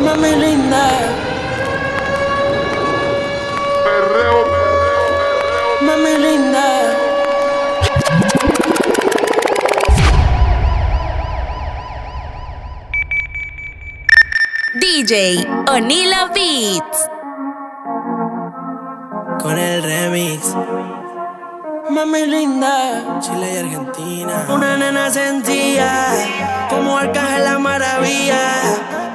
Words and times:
Mami 0.00 0.36
linda. 0.36 0.90
Mami 5.80 6.18
linda. 6.18 6.94
DJ 14.74 15.46
Onila 15.72 16.30
Beats. 16.34 17.08
Con 19.40 19.58
el 19.58 19.82
remix. 19.82 20.54
Mami 21.88 22.26
linda, 22.26 23.20
Chile 23.20 23.54
y 23.54 23.58
Argentina. 23.58 24.46
Una 24.48 24.76
nena 24.76 25.08
sentía 25.08 25.88
como 26.68 26.98
arcángel 26.98 27.44
la 27.44 27.58
maravilla. 27.58 28.40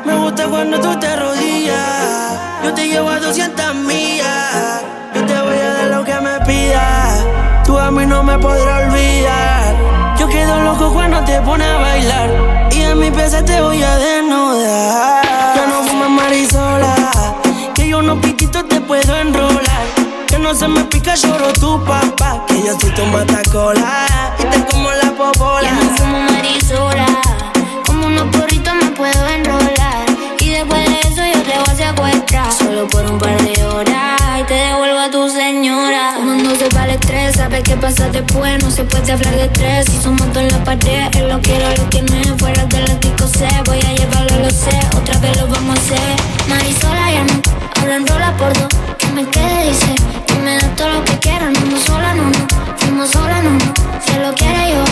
Me 0.06 0.16
gusta 0.16 0.48
cuando 0.48 0.80
tú 0.80 0.98
te 0.98 1.08
arrodillas. 1.08 2.40
Yo 2.64 2.74
te 2.74 2.88
llevo 2.88 3.10
a 3.10 3.20
200 3.20 3.76
millas. 3.76 4.84
Yo 5.14 5.26
te 5.26 5.42
voy 5.42 5.58
a 5.58 5.74
dar 5.74 5.88
lo 5.88 6.04
que 6.06 6.16
me 6.22 6.40
pidas. 6.46 7.26
Tú 7.66 7.78
a 7.78 7.92
mí 7.92 8.06
no 8.06 8.24
me 8.24 8.40
podrás 8.40 8.88
olvidar. 8.88 9.76
Yo 10.18 10.28
quedo 10.30 10.62
loco 10.62 10.94
cuando 10.94 11.20
te 11.26 11.42
pones 11.42 11.68
a 11.68 11.78
bailar. 11.78 12.30
Y 12.72 12.82
en 12.84 13.00
mi 13.00 13.12
pieza 13.12 13.44
te 13.44 13.60
voy 13.60 13.84
a 13.84 13.98
desnudar. 13.98 15.24
Ya 15.56 15.68
no 15.68 15.84
fumes 15.84 16.10
marisola. 16.10 16.96
Que 17.76 17.90
yo 17.90 18.02
no 18.02 18.20
piquito 18.22 18.64
te 18.64 18.80
puedo 18.80 19.16
enrolar. 19.18 19.81
No 20.42 20.56
se 20.56 20.68
me 20.68 20.84
pica, 20.86 21.16
lloro 21.16 21.54
tu 21.54 21.82
papá. 21.86 22.44
Que 22.48 22.62
yo 22.64 22.78
soy 22.80 22.90
tu 22.92 23.06
matacola. 23.06 24.08
Y 24.40 24.44
te 24.44 24.66
como 24.66 24.92
la 24.92 25.12
popola. 25.12 25.62
Ya 25.62 25.74
no 25.74 25.96
fumo 25.96 26.20
marisola. 26.20 27.06
Como 27.86 28.08
unos 28.08 28.36
porritos 28.36 28.74
me 28.76 28.90
puedo 28.92 29.28
enrolar. 29.28 30.06
Y 30.40 30.50
después 30.50 30.90
de 30.90 31.00
eso 31.00 31.22
yo 31.34 31.42
te 31.44 31.58
voy 31.58 31.70
a 31.70 31.76
secuestrar. 31.76 32.52
Solo 32.52 32.88
por 32.88 33.06
un 33.06 33.18
par 33.18 33.42
de 33.42 33.66
horas. 33.66 34.20
Y 34.40 34.44
te 34.44 34.56
devuelvo 34.56 35.00
a 35.00 35.10
tu 35.12 35.30
señora. 35.30 36.16
Cuando 36.18 36.56
se 36.56 36.68
va 36.76 36.86
el 36.86 36.92
estrés, 36.92 37.36
sabes 37.36 37.62
qué 37.64 37.78
pasa 37.78 38.10
después. 38.10 38.62
No 38.64 38.72
se 38.72 38.84
puede 38.84 39.12
hablar 39.12 39.36
de 39.36 39.46
estrés. 39.46 39.86
Si 39.86 40.02
somos 40.02 40.28
dos 40.34 40.44
en 40.44 40.50
la 40.50 40.64
pared, 40.64 41.16
él 41.18 41.30
lo 41.30 41.40
quiero, 41.40 41.70
lo 41.70 41.84
tiene. 41.84 42.24
Fuera 42.40 42.66
del 42.66 42.92
ático 42.92 43.26
sé. 43.28 43.48
Voy 43.66 43.80
a 43.80 43.94
llevarlo, 43.94 44.40
lo 44.40 44.50
sé. 44.50 44.78
Otra 44.98 45.18
vez 45.20 45.40
lo 45.40 45.48
vamos 45.48 45.78
a 45.78 45.82
hacer. 45.82 46.16
Marisola 46.50 47.12
ya 47.12 47.24
no. 47.24 47.42
Ahora 47.80 47.96
enrola 47.96 48.36
por 48.38 48.54
dos. 48.54 48.68
Que 48.98 49.08
me 49.08 49.26
quede, 49.26 49.70
dice. 49.70 49.96
Que 50.42 50.46
me 50.46 50.58
da 50.58 50.76
todo 50.76 50.90
lo 50.90 51.04
que 51.06 51.20
quiera. 51.20 51.52
No, 51.52 51.60
no 51.60 51.78
sola, 51.78 52.16
no, 52.16 52.24
no. 52.24 52.78
Fuimos 52.78 53.12
sola, 53.12 53.44
no, 53.44 53.52
no. 53.52 53.74
Si 54.04 54.12
él 54.16 54.24
lo 54.24 54.34
quiere 54.34 54.72
yo. 54.72 54.84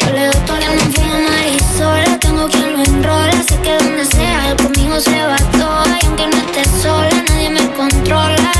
Yo 0.00 0.12
le 0.12 0.26
doy 0.26 0.40
todo. 0.46 0.58
Ya 0.58 0.68
no 0.74 0.80
fumo 0.92 1.14
marisola. 1.30 2.18
Tengo 2.18 2.46
quien 2.48 2.72
lo 2.74 2.84
enrola. 2.84 3.32
Sé 3.48 3.56
que 3.62 3.72
donde 3.78 4.04
sea, 4.04 4.54
conmigo 4.62 5.00
se 5.00 5.22
va 5.24 5.38
todo. 5.58 5.86
Y 6.02 6.06
aunque 6.06 6.26
no 6.26 6.36
esté 6.36 6.62
sola, 6.82 7.24
nadie 7.26 7.48
me 7.48 7.70
controla. 7.72 8.52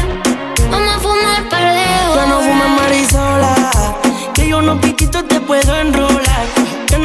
Vamos 0.70 0.94
a 0.96 0.98
fumar 1.00 1.48
par 1.50 1.74
de 1.74 1.84
Ya 2.16 2.26
no 2.26 2.38
fumes 2.40 2.64
horas. 2.64 2.80
marisola. 2.80 3.70
Que 4.32 4.48
yo 4.48 4.62
no 4.62 4.80
piquito 4.80 5.22
te 5.24 5.40
puedo 5.40 5.76
enrolar. 5.76 6.17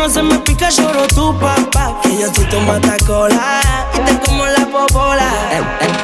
No 0.04 0.10
se 0.10 0.22
me 0.22 0.38
pica, 0.40 0.70
lloro 0.70 1.08
tu 1.08 1.34
papá. 1.40 1.98
Que 2.04 2.18
yo 2.18 2.28
soy 2.36 2.44
tu 2.50 2.60
matacola. 2.60 3.62
Y 3.94 4.00
te 4.00 4.20
como 4.28 4.46
la 4.46 4.66
popola. 4.66 5.32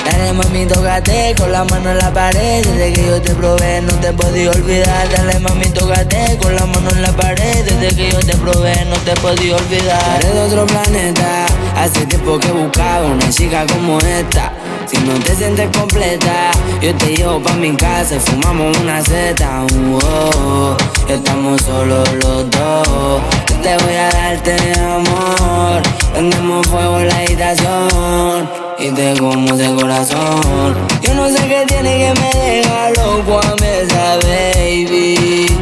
Dale 0.05 0.31
mami, 0.31 0.65
tócate 0.67 1.35
con 1.37 1.51
la 1.51 1.65
mano 1.65 1.91
en 1.91 1.97
la 1.97 2.09
pared. 2.09 2.65
Desde 2.65 2.93
que 2.93 3.05
yo 3.05 3.21
te 3.21 3.35
probé 3.35 3.81
no 3.81 3.91
te 3.95 4.13
podía 4.13 4.51
olvidar. 4.51 5.09
Dale 5.09 5.37
mami, 5.39 5.65
tócate 5.71 6.37
con 6.41 6.55
la 6.55 6.65
mano 6.65 6.89
en 6.91 7.01
la 7.01 7.11
pared. 7.11 7.65
Desde 7.65 7.93
que 7.93 8.11
yo 8.13 8.19
te 8.19 8.37
probé 8.37 8.85
no 8.85 8.95
te 8.99 9.13
podía 9.19 9.57
olvidar. 9.57 10.19
Eres 10.21 10.33
de 10.33 10.41
otro 10.43 10.65
planeta. 10.65 11.45
Hace 11.75 12.05
tiempo 12.05 12.39
que 12.39 12.53
buscaba 12.53 13.05
una 13.05 13.29
chica 13.29 13.65
como 13.67 13.99
esta. 13.99 14.53
Si 14.89 14.97
no 15.05 15.13
te 15.19 15.35
sientes 15.35 15.69
completa, 15.77 16.49
yo 16.81 16.95
te 16.95 17.15
llevo 17.15 17.39
pa' 17.43 17.53
mi 17.53 17.75
casa 17.75 18.15
y 18.15 18.19
fumamos 18.19 18.75
una 18.79 19.03
seta. 19.03 19.63
Uh, 19.71 19.99
oh. 20.03 20.77
Estamos 21.07 21.61
solos 21.61 22.09
los 22.23 22.49
dos. 22.49 23.21
Yo 23.49 23.55
te 23.61 23.77
voy 23.83 23.93
a 23.93 24.09
darte 24.09 24.55
amor. 24.79 25.83
Prendemos 26.11 26.65
fuego 26.67 27.01
en 27.01 27.07
la 27.07 27.17
habitación 27.17 28.49
y 28.79 28.89
te 28.89 29.19
como 29.19 29.55
de 29.55 29.75
corazón. 29.75 30.75
Yo 31.01 31.13
no 31.13 31.29
sé 31.29 31.47
qué 31.47 31.65
tiene 31.67 31.97
que 31.99 32.19
me 32.19 32.41
deja 32.41 32.89
loco 32.89 33.39
a 33.41 33.55
mí 33.61 33.67
esa 33.67 34.17
baby. 34.27 35.55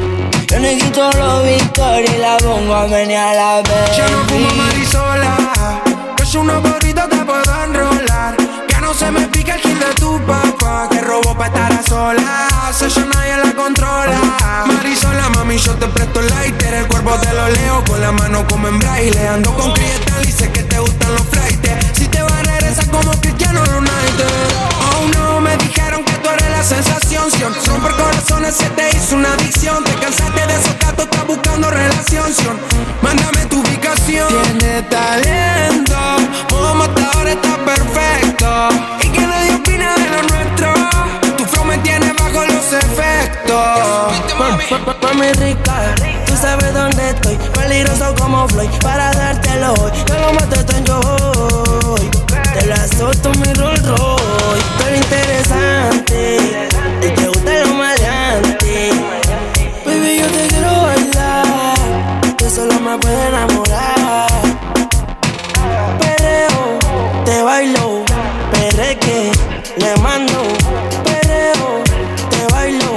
Yo 0.48 0.60
le 0.60 0.78
quito 0.78 1.12
los 1.12 1.44
victorias 1.44 2.14
y 2.16 2.18
la 2.18 2.38
pongo 2.38 2.76
a 2.76 2.88
menear 2.88 3.36
la 3.36 3.56
baby. 3.56 3.98
Ya 3.98 4.08
no 4.08 4.24
fumo 4.30 4.50
marisola, 4.56 5.82
que 6.16 6.24
es 6.24 6.36
una 6.36 6.62
porrito 6.62 7.02
te 7.10 7.18
puedo 7.18 7.64
enrolar. 7.66 8.07
No 8.88 8.94
se 8.94 9.12
me 9.12 9.28
pica 9.28 9.56
el 9.56 9.62
kill 9.62 9.78
de 9.78 9.94
tu 9.96 10.18
papá, 10.26 10.88
que 10.90 11.02
robó 11.02 11.38
pa' 11.38 11.48
estar 11.48 11.74
a 11.74 11.84
solas. 11.84 12.82
Ella 12.82 13.06
nadie 13.14 13.38
la 13.44 13.54
controla. 13.54 14.18
Marisola, 14.66 15.28
mami, 15.36 15.58
yo 15.58 15.74
te 15.76 15.88
presto 15.88 16.22
el 16.22 16.28
lighter. 16.28 16.74
El 16.74 16.88
cuerpo 16.88 17.16
te 17.20 17.34
lo 17.34 17.50
leo 17.50 17.84
con 17.84 18.00
la 18.00 18.14
mano 18.14 18.48
como 18.48 18.70
en 18.70 18.80
braille. 18.80 19.28
Ando 19.28 19.54
con 19.56 19.74
cristal 19.74 20.26
y 20.26 20.32
sé 20.32 20.50
que 20.54 20.64
te 20.64 20.80
gustan 20.80 21.12
los 21.16 21.28
flights. 21.28 21.98
Si 21.98 22.08
te 22.08 22.22
vas 22.22 22.32
a 22.32 22.44
regresar 22.44 22.90
como 22.90 23.12
Cristiano 23.20 23.60
Ronaldo. 23.66 24.24
Oh 24.96 25.08
no, 25.18 25.42
me 25.42 25.58
la 26.58 26.64
sensación. 26.64 27.30
Si 27.32 27.70
romper 27.70 27.94
corazones 27.94 28.56
se 28.56 28.70
te 28.72 28.90
hizo 28.90 29.16
una 29.16 29.34
adicción. 29.34 29.84
Te 29.84 29.94
cansaste 29.96 30.48
de 30.48 30.54
esos 30.54 30.80
gatos, 30.80 31.06
estás 31.06 31.28
buscando 31.28 31.70
relación. 31.70 32.34
Sion. 32.34 32.58
Mándame 33.02 33.46
tu 33.46 33.62
ubicación. 33.62 34.28
Tiene 34.28 34.82
talento, 34.84 35.96
como 36.50 36.84
hasta 36.84 37.12
ahora 37.12 37.32
está 37.32 37.58
perfecto. 37.64 38.70
Y 39.04 39.10
que 39.10 39.22
nadie 39.22 39.56
opina 39.56 39.94
de 39.96 40.10
lo 40.10 40.22
nuestro. 40.32 40.74
Tu 41.38 41.46
flow 41.46 41.66
me 41.66 41.78
tiene 41.80 42.12
bajo 42.14 42.46
los 42.46 42.74
efectos. 42.74 43.58
Mami 45.04 45.32
rica, 45.34 45.96
tú 46.26 46.36
sabes 46.36 46.74
dónde 46.74 47.10
estoy. 47.12 47.38
Peligroso 47.54 48.16
como 48.20 48.48
Floyd, 48.50 48.70
para 48.82 49.12
dártelo 49.12 49.74
hoy. 49.76 49.92
Yo 50.08 50.16
lo 50.20 50.34
mato 50.34 50.66
tan 50.66 50.84
yo 50.86 51.00
hoy. 51.00 52.17
Te 52.60 52.66
la 52.66 52.88
solto 52.88 53.30
mi 53.40 53.54
Rolls 53.54 53.86
Royce. 53.86 54.66
Pero 54.80 54.96
interesante, 54.96 56.38
y 57.02 57.10
te 57.10 57.28
gusta 57.28 57.52
lo 57.66 57.74
maleante. 57.76 58.92
Baby, 59.86 60.20
yo 60.22 60.28
te 60.28 60.48
quiero 60.48 60.82
bailar. 60.82 61.76
Tú 62.36 62.50
solo 62.50 62.80
me 62.80 62.98
puedes 62.98 63.28
enamorar. 63.28 64.28
Perreo, 66.00 66.80
te 67.26 67.44
bailo. 67.44 68.04
Perreque, 68.52 69.32
le 69.78 69.96
mando. 69.98 70.42
Perreo, 71.04 71.84
te 72.32 72.54
bailo. 72.54 72.92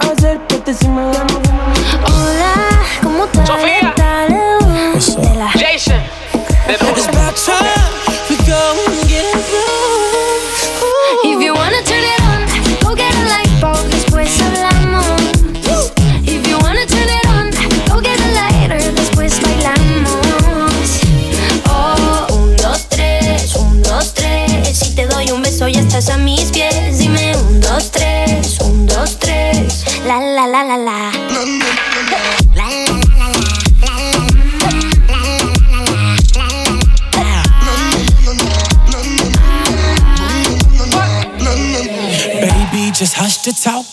Acércate 0.00 0.74
si 0.74 0.88
me 0.88 1.02
da 1.04 1.24
Hola, 2.04 2.82
¿cómo 3.02 3.24
estás? 3.24 3.48
Sofía. 3.48 3.94
Jason, 5.54 6.00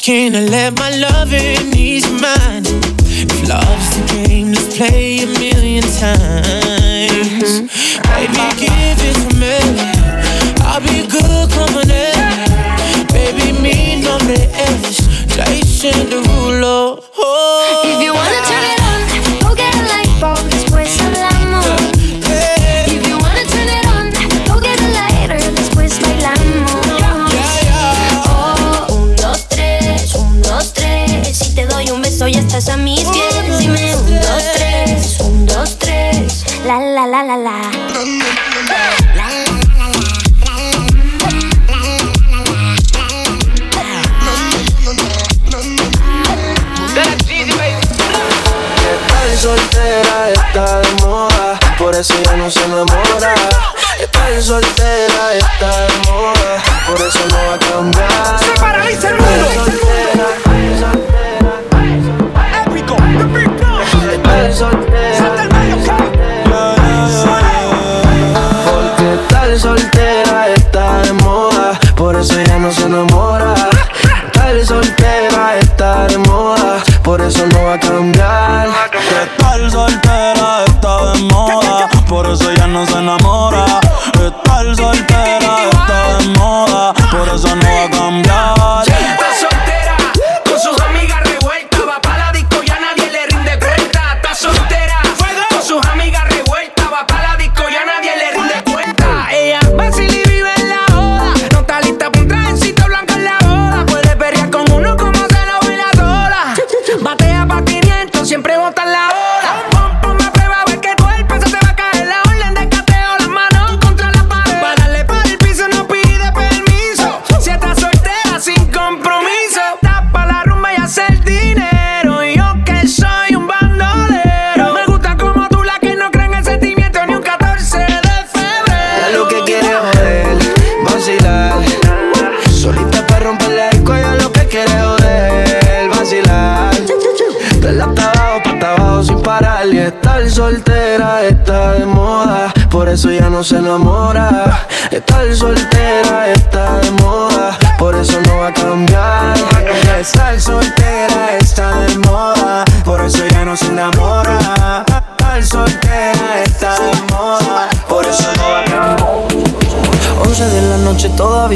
talking 0.07 0.35
and 0.35 0.49
let 0.49 0.77
my 0.79 0.89
loving 0.89 1.73
ease 1.75 2.05
your 2.09 2.21
mind. 2.21 2.67
If 2.67 3.49
love's 3.49 3.89
the 3.97 4.25
game, 4.27 4.51
let's 4.53 4.77
play 4.77 5.19
a 5.19 5.27
million 5.27 5.83
times. 5.83 7.49
Mm-hmm. 7.59 7.97
Baby, 8.13 8.47
give 8.61 8.99
it 9.09 9.15
to 9.23 9.31
me. 9.41 9.57
I'll 10.63 10.81
be 10.81 11.07
good 11.07 11.36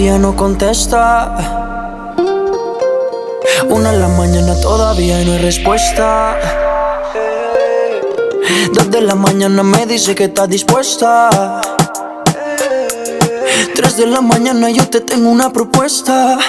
todavía 0.01 0.17
no 0.17 0.35
contesta. 0.35 2.15
Una 3.69 3.93
en 3.93 3.99
la 3.99 4.07
mañana 4.07 4.59
todavía 4.59 5.19
no 5.23 5.33
hay 5.33 5.37
respuesta. 5.37 6.39
Dos 8.73 8.89
de 8.89 9.01
la 9.01 9.13
mañana 9.13 9.61
me 9.61 9.85
dice 9.85 10.15
que 10.15 10.23
está 10.23 10.47
dispuesta. 10.47 11.61
Tres 13.75 13.97
de 13.97 14.07
la 14.07 14.21
mañana 14.21 14.71
yo 14.71 14.89
te 14.89 15.01
tengo 15.01 15.29
una 15.29 15.53
propuesta. 15.53 16.39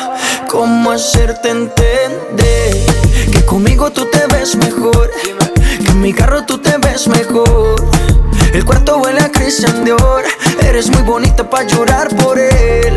¿Cómo 0.48 0.90
hacerte 0.90 1.50
entender 1.50 2.86
que 3.32 3.44
conmigo 3.44 3.90
tú 3.90 4.06
te 4.06 4.26
ves 4.28 4.56
mejor? 4.56 5.10
Que 5.84 5.90
en 5.90 6.00
mi 6.00 6.14
carro 6.14 6.46
tú 6.46 6.56
te 6.56 6.78
ves 6.78 7.06
mejor. 7.06 7.76
El 8.54 8.64
cuarto 8.64 8.96
huele 8.96 9.20
a 9.20 9.30
Christian 9.30 9.84
Dior. 9.84 10.24
Eres 10.62 10.88
muy 10.88 11.02
bonita 11.02 11.50
para 11.50 11.66
llorar 11.66 12.08
por 12.16 12.38
él. 12.38 12.96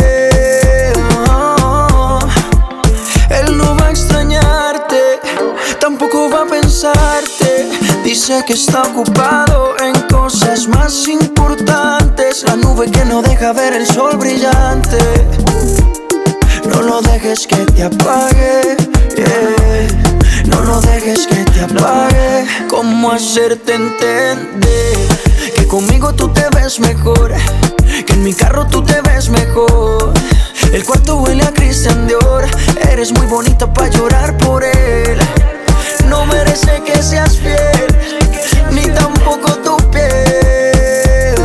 Dice 8.31 8.45
que 8.45 8.53
está 8.53 8.83
ocupado 8.83 9.75
en 9.81 9.93
cosas 10.07 10.65
más 10.65 11.05
importantes. 11.09 12.45
La 12.47 12.55
nube 12.55 12.89
que 12.89 13.03
no 13.03 13.21
deja 13.21 13.51
ver 13.51 13.73
el 13.73 13.85
sol 13.85 14.15
brillante. 14.15 14.97
No 16.69 16.81
lo 16.81 17.01
dejes 17.01 17.45
que 17.45 17.57
te 17.57 17.83
apague. 17.83 18.77
No 20.45 20.61
lo 20.61 20.79
dejes 20.79 21.27
que 21.27 21.43
te 21.43 21.59
apague. 21.59 22.47
¿Cómo 22.69 23.11
hacerte 23.11 23.73
entender 23.73 24.97
que 25.53 25.67
conmigo 25.67 26.13
tú 26.13 26.29
te 26.29 26.47
ves 26.55 26.79
mejor? 26.79 27.33
Que 28.07 28.13
en 28.13 28.23
mi 28.23 28.33
carro 28.33 28.65
tú 28.65 28.81
te 28.81 29.01
ves 29.01 29.27
mejor. 29.27 30.13
El 30.71 30.85
cuarto 30.85 31.17
huele 31.17 31.43
a 31.43 31.51
Christian 31.51 32.07
Dior. 32.07 32.45
Eres 32.89 33.11
muy 33.11 33.25
bonita 33.25 33.73
para 33.73 33.89
llorar 33.89 34.37
por 34.37 34.63
él. 34.63 35.19
No 36.07 36.25
merece 36.25 36.81
que 36.85 37.01
seas 37.01 37.37
fiel, 37.37 38.20
ni 38.71 38.83
tampoco 38.87 39.53
tu 39.57 39.77
piel. 39.91 41.35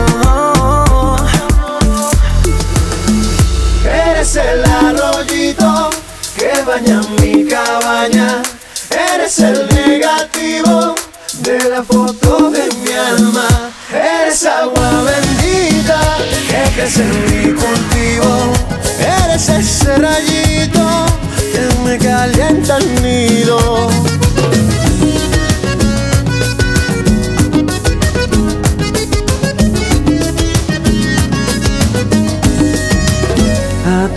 Eres 3.84 4.36
el 4.36 4.64
arroyito 4.64 5.90
que 6.36 6.50
baña 6.66 7.00
mi 7.20 7.46
cabaña. 7.46 8.42
Eres 8.90 9.38
el 9.38 9.66
negativo 9.74 10.94
de 11.40 11.58
la 11.70 11.82
foto 11.82 12.50
de 12.50 12.68
mi 12.82 12.92
alma. 12.92 13.48
Eres 13.92 14.44
agua 14.44 15.02
bendita 15.02 16.00
que 16.48 16.74
crece 16.74 17.02
en 17.02 17.24
mi 17.24 17.52
cultivo. 17.52 18.52
Eres 18.98 19.48
ese 19.48 19.96
rayito 19.96 21.06
que 21.52 21.62
me 21.84 21.98
calienta 21.98 22.78
el 22.78 23.02
nido. 23.02 23.88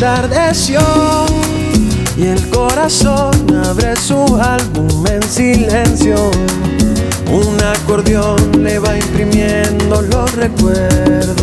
Atardeció 0.01 0.79
y 2.15 2.27
el 2.27 2.49
corazón 2.51 3.33
abre 3.65 3.97
su 3.97 4.15
álbum 4.37 5.05
en 5.07 5.21
silencio. 5.21 6.31
Un 7.29 7.61
acordeón 7.61 8.63
le 8.63 8.79
va 8.79 8.97
imprimiendo 8.97 10.01
los 10.03 10.33
recuerdos 10.35 11.35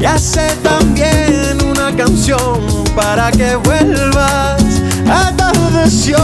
y 0.00 0.04
hace 0.06 0.48
también 0.62 1.58
una 1.70 1.94
canción 1.94 2.58
para 2.96 3.30
que 3.32 3.56
vuelvas. 3.56 4.62
Atardeció 5.06 6.16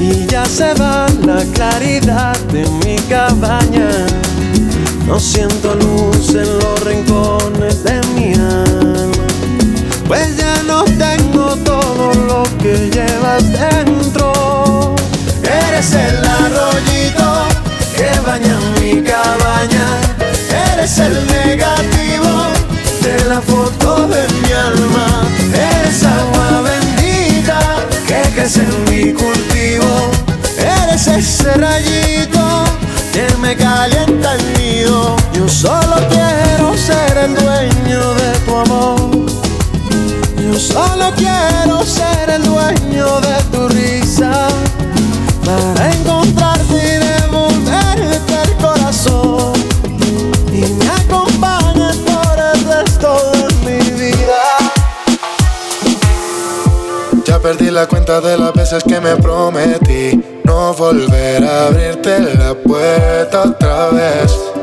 y 0.00 0.24
ya 0.26 0.46
se 0.46 0.72
va 0.74 1.08
la 1.24 1.42
claridad 1.52 2.38
de 2.52 2.64
mi 2.84 2.94
cabaña. 3.08 3.90
No 5.04 5.18
siento 5.18 5.74
luz 5.74 6.28
en 6.28 6.58
los 6.60 6.84
rincones 6.84 7.82
de 7.82 8.00
mi 8.14 8.34
alma 8.34 9.35
pues 10.06 10.36
ya 10.36 10.62
no 10.62 10.84
tengo 10.84 11.56
todo 11.64 12.12
lo 12.14 12.42
que 12.58 12.90
llevas 12.90 13.42
dentro. 13.52 14.94
Eres 15.42 15.92
el 15.92 16.24
arroyito 16.24 17.46
que 17.96 18.08
baña 18.26 18.56
mi 18.80 19.02
cabaña, 19.02 19.86
eres 20.72 20.98
el 20.98 21.26
negativo 21.26 22.46
de 23.02 23.24
la 23.28 23.40
foto 23.40 24.08
de 24.08 24.26
mi 24.28 24.52
alma, 24.52 25.06
eres 25.52 26.02
agua 26.04 26.62
bendita 26.62 27.58
que 28.06 28.22
crece 28.34 28.60
en 28.60 28.84
mi 28.84 29.12
cultivo, 29.12 30.10
eres 30.58 31.06
ese 31.06 31.54
rayito 31.54 32.64
que 33.12 33.26
me 33.40 33.56
calienta 33.56 34.34
el 34.34 34.58
nido, 34.58 35.16
yo 35.32 35.48
solo 35.48 35.96
quiero 36.08 36.76
ser 36.76 37.16
el 37.18 37.34
dueño 37.34 38.14
de 38.14 38.38
tu 38.44 38.56
amor 38.56 39.15
risa 43.68 44.48
para 45.44 45.92
encontrarte 45.92 46.74
y 46.74 46.98
devolverte 46.98 48.34
el 48.42 48.56
corazón 48.56 49.52
y 50.52 50.62
me 50.62 50.88
acompañes 50.88 51.96
por 51.98 52.38
el 52.38 52.64
resto 52.64 53.32
de 53.32 53.54
mi 53.66 53.90
vida. 53.90 54.42
Ya 57.26 57.38
perdí 57.38 57.70
la 57.70 57.86
cuenta 57.86 58.20
de 58.20 58.38
las 58.38 58.52
veces 58.54 58.82
que 58.84 59.00
me 59.00 59.16
prometí 59.16 60.40
no 60.44 60.72
volver 60.74 61.44
a 61.44 61.66
abrirte 61.66 62.18
la 62.34 62.54
puerta 62.54 63.42
otra 63.42 63.88
vez. 63.88 64.55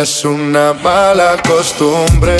Eres 0.00 0.24
una 0.24 0.72
mala 0.72 1.36
costumbre. 1.46 2.38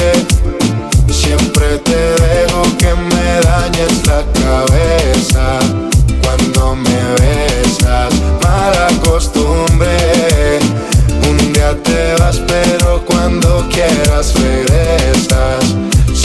Siempre 1.11 1.77
te 1.85 2.01
dejo 2.23 2.63
que 2.79 2.95
me 2.95 3.41
dañes 3.43 4.07
la 4.07 4.23
cabeza 4.33 5.59
cuando 6.23 6.77
me 6.77 7.01
besas. 7.21 8.15
Mala 8.43 8.89
costumbre. 9.05 10.59
Un 11.29 11.53
día 11.53 11.77
te 11.83 12.15
vas, 12.19 12.41
pero 12.47 13.05
cuando 13.05 13.69
quieras 13.69 14.33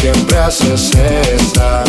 siempre 0.06 0.38
haces 0.38 0.92
esa. 0.94 1.84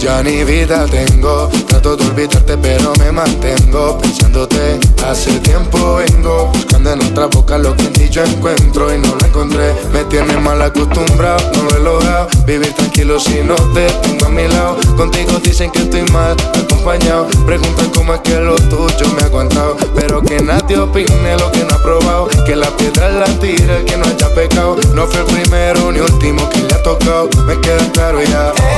Ya 0.00 0.22
ni 0.22 0.42
vida 0.42 0.86
tengo, 0.86 1.48
trato 1.68 1.96
de 1.96 2.04
olvidarte 2.06 2.56
pero 2.56 2.92
me 2.98 3.12
mantengo 3.12 3.96
pensándote. 3.98 4.80
Hace 5.06 5.38
tiempo 5.40 5.96
vengo 5.96 6.46
buscando 6.52 6.92
en 6.92 7.02
otra 7.02 7.26
boca 7.26 7.58
lo 7.58 7.76
que 7.76 7.84
en 7.84 7.92
ti 7.92 8.08
yo 8.08 8.24
encuentro 8.24 8.92
y 8.92 8.98
no 8.98 9.14
lo 9.14 9.24
encontré. 9.24 9.72
Me 9.92 10.02
tiene 10.04 10.36
mal 10.38 10.60
acostumbrado, 10.62 11.38
no 11.54 11.62
lo 11.62 11.76
he 11.76 11.80
logrado. 11.80 12.28
Vivir 12.44 12.72
tranquilo 12.72 13.20
si 13.20 13.40
no 13.42 13.54
te 13.72 13.86
tengo 14.02 14.26
a 14.26 14.30
mi 14.30 14.48
lado. 14.48 14.76
Contigo 14.96 15.38
dicen 15.40 15.70
que 15.70 15.82
estoy 15.82 16.02
mal 16.10 16.36
acompañado. 16.64 17.28
Preguntan 17.46 17.90
cómo 17.90 18.14
es 18.14 18.20
que 18.20 18.34
lo 18.40 18.56
tuyo 18.56 19.06
me 19.14 19.22
ha 19.22 19.26
aguantado. 19.26 19.76
Pero 19.94 20.22
que 20.22 20.40
nadie 20.42 20.76
opine 20.76 21.36
lo 21.38 21.52
que 21.52 21.60
no 21.60 21.74
ha 21.74 21.82
probado. 21.82 22.28
Que 22.46 22.56
la 22.56 22.68
piedra 22.76 23.10
la 23.10 23.26
tira 23.38 23.76
el 23.76 23.84
que 23.84 23.96
no 23.96 24.06
haya 24.06 24.34
pecado. 24.34 24.76
No 24.94 25.06
fue 25.06 25.20
el 25.20 25.26
primero 25.26 25.92
ni 25.92 26.00
último 26.00 26.19
me 27.46 27.60
queda 27.60 27.90
claro 27.92 28.22
ya. 28.22 28.69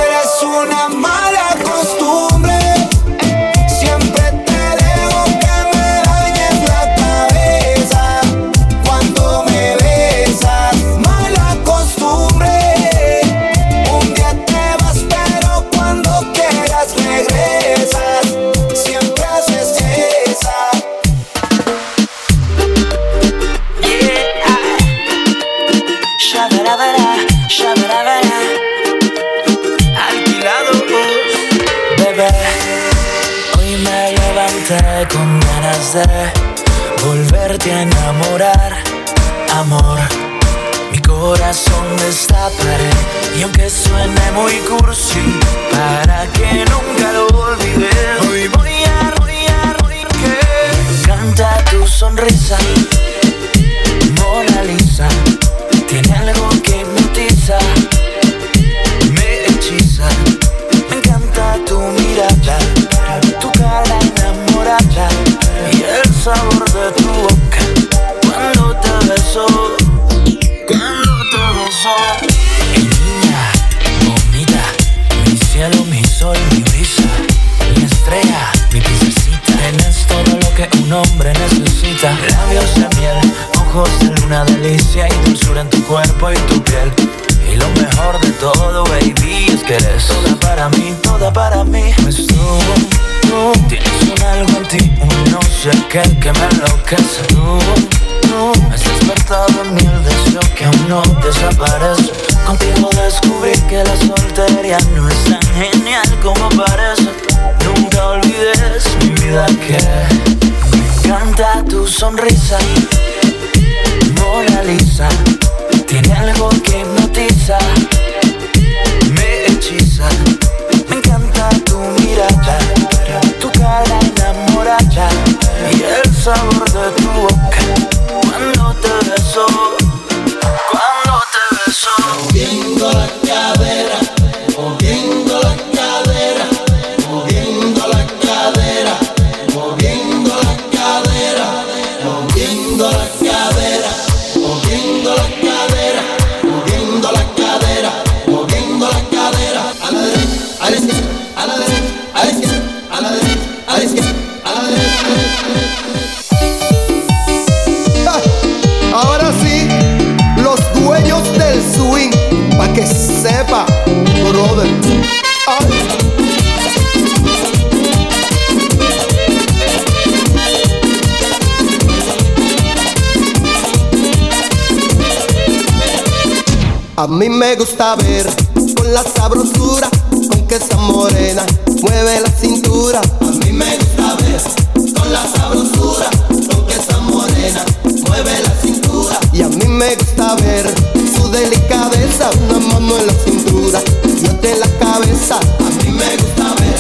Gusta 177.65 177.95
ver 177.95 178.27
con 178.75 178.93
la 178.93 179.05
sabrosura 179.05 179.89
con 180.11 180.49
que 180.49 180.57
esa 180.57 180.77
morena 180.79 181.45
mueve 181.81 182.21
la 182.21 182.29
cintura. 182.29 183.01
A 183.21 183.25
mí 183.25 183.53
me 183.53 183.79
gusta 183.79 184.17
ver 184.17 184.93
con 184.93 185.13
la 185.13 185.25
sabrosura 185.33 186.11
con 186.29 186.67
que 186.67 186.75
esa 186.75 186.99
morena 186.99 187.65
mueve 188.09 188.33
la 188.43 188.51
cintura. 188.61 189.17
Y 189.33 189.43
a 189.43 189.49
mí 189.49 189.65
me 189.69 189.95
gusta 189.95 190.35
ver 190.43 190.75
su 191.15 191.31
delicadeza, 191.31 192.31
una 192.49 192.59
mano 192.59 192.99
en 192.99 193.07
la 193.07 193.15
cintura 193.25 193.81
y 194.05 194.27
otra 194.27 194.51
en 194.51 194.59
la 194.59 194.79
cabeza. 194.81 195.37
A 195.37 195.85
mí 195.85 195.93
me 195.93 196.17
gusta 196.17 196.55
ver 196.59 196.79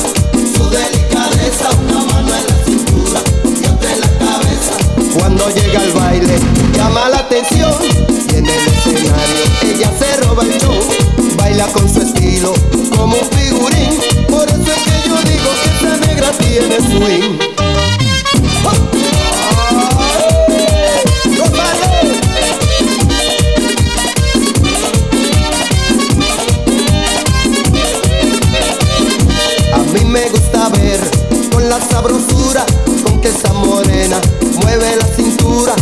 su 0.57 0.69
delicadeza, 0.69 1.69
una 1.89 2.05
mano 2.12 2.33
en 2.35 2.47
la 2.49 2.65
cintura 2.65 3.21
y 3.45 3.69
otra 3.69 3.93
en 3.93 4.01
la 4.01 4.19
cabeza. 4.19 4.75
Cuando 5.17 5.49
llega 5.49 5.81
al 5.81 5.93
baile 5.93 6.41
llama 6.75 7.09
la 7.09 7.19
atención 7.19 7.73
y 8.33 8.35
en 8.35 8.47
el 8.47 8.67
escenario 8.67 9.53
ella 9.62 9.93
se 9.99 10.22
roba 10.33 10.45
el 10.45 10.59
show, 10.59 10.81
baila 11.37 11.67
con 11.69 11.93
su 11.93 12.01
estilo 12.01 12.55
como 12.97 13.17
un 13.17 13.31
figurín. 13.31 13.99
Por 14.29 14.49
eso 14.49 14.62
es 14.62 14.83
que 14.83 15.09
yo 15.09 15.17
digo 15.31 15.51
que 15.62 15.69
esta 15.71 15.97
negra 16.07 16.31
tiene 16.33 16.77
swing. 16.77 17.39
¡Oh! 18.65 18.71
A 29.75 29.79
mí 29.93 30.05
me 30.05 30.29
gusta 30.31 30.69
ver 30.71 31.01
con 31.53 31.69
la 31.69 31.81
sabrosura 31.81 32.65
con 33.05 33.21
que 33.21 33.29
esa 33.29 33.53
morena 33.53 34.21
mueve 34.62 34.97
la 34.97 35.07
cintura 35.07 35.75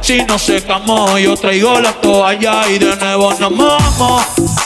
Si 0.00 0.22
nos 0.24 0.40
secamos, 0.40 1.20
yo 1.20 1.36
traigo 1.36 1.78
la 1.78 1.92
toalla 1.92 2.66
y 2.68 2.78
de 2.78 2.96
nuevo 2.96 3.34
nos 3.38 3.50
mojamos. 3.50 4.24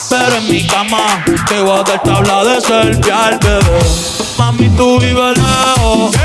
Pero 0.08 0.36
en 0.36 0.48
mi 0.48 0.64
cama 0.64 1.24
te 1.48 1.60
voy 1.60 1.80
a 1.80 1.82
dar 1.82 2.00
tabla 2.02 2.44
de 2.44 2.60
selfie 2.60 3.12
bebé. 3.42 3.80
Mami, 4.38 4.68
tú 4.76 5.00
vives 5.00 5.36
lejos, 5.36 6.16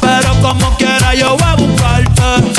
pero 0.00 0.34
como 0.40 0.74
quiera 0.78 1.14
yo 1.14 1.36
voy 1.36 1.46
a 1.46 1.54
buscarte. 1.56 2.52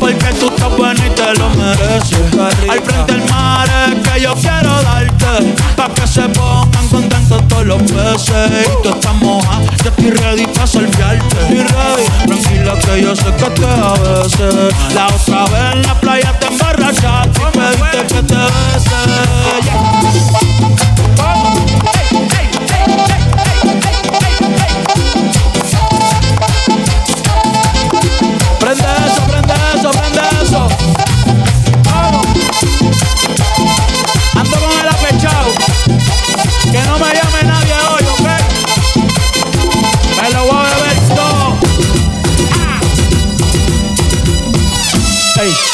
Porque 0.00 0.32
tú 0.40 0.46
estás 0.46 0.76
buena 0.76 1.06
y 1.06 1.10
te 1.10 1.34
lo 1.34 1.50
mereces. 1.50 2.38
Al 2.70 2.80
frente 2.80 3.12
del 3.12 3.28
mar 3.28 3.68
es 3.68 4.08
que 4.08 4.20
yo 4.22 4.34
quiero 4.34 4.82
darte. 4.82 5.54
Pa' 5.76 5.88
que 5.94 6.06
se 6.06 6.22
pongan 6.30 6.88
contentos 6.90 7.46
todos 7.46 7.66
los 7.66 7.82
peces. 7.82 8.68
Y 8.68 8.82
tú 8.82 8.88
estás 8.88 9.14
moja, 9.16 9.60
yo 9.82 9.90
estoy 9.90 10.10
ready 10.10 10.46
pa' 10.46 10.66
salviarte. 10.66 11.36
Estoy 11.40 11.58
ready, 11.58 12.04
tranquila 12.26 12.78
que 12.78 13.02
yo 13.02 13.16
sé 13.16 13.24
que 13.24 13.50
te 13.50 13.66
a 13.66 13.92
veces. 13.94 14.74
La 14.94 15.06
otra 15.06 15.44
vez 15.46 15.74
en 15.74 15.82
la 15.82 16.00
playa 16.00 16.38
te 16.38 16.46
emborrachaste 16.46 17.40
y 17.40 17.58
pediste 17.58 18.14
que 18.14 18.22
te 18.22 18.34
bese. 18.34 19.00
Vamos. 19.72 20.41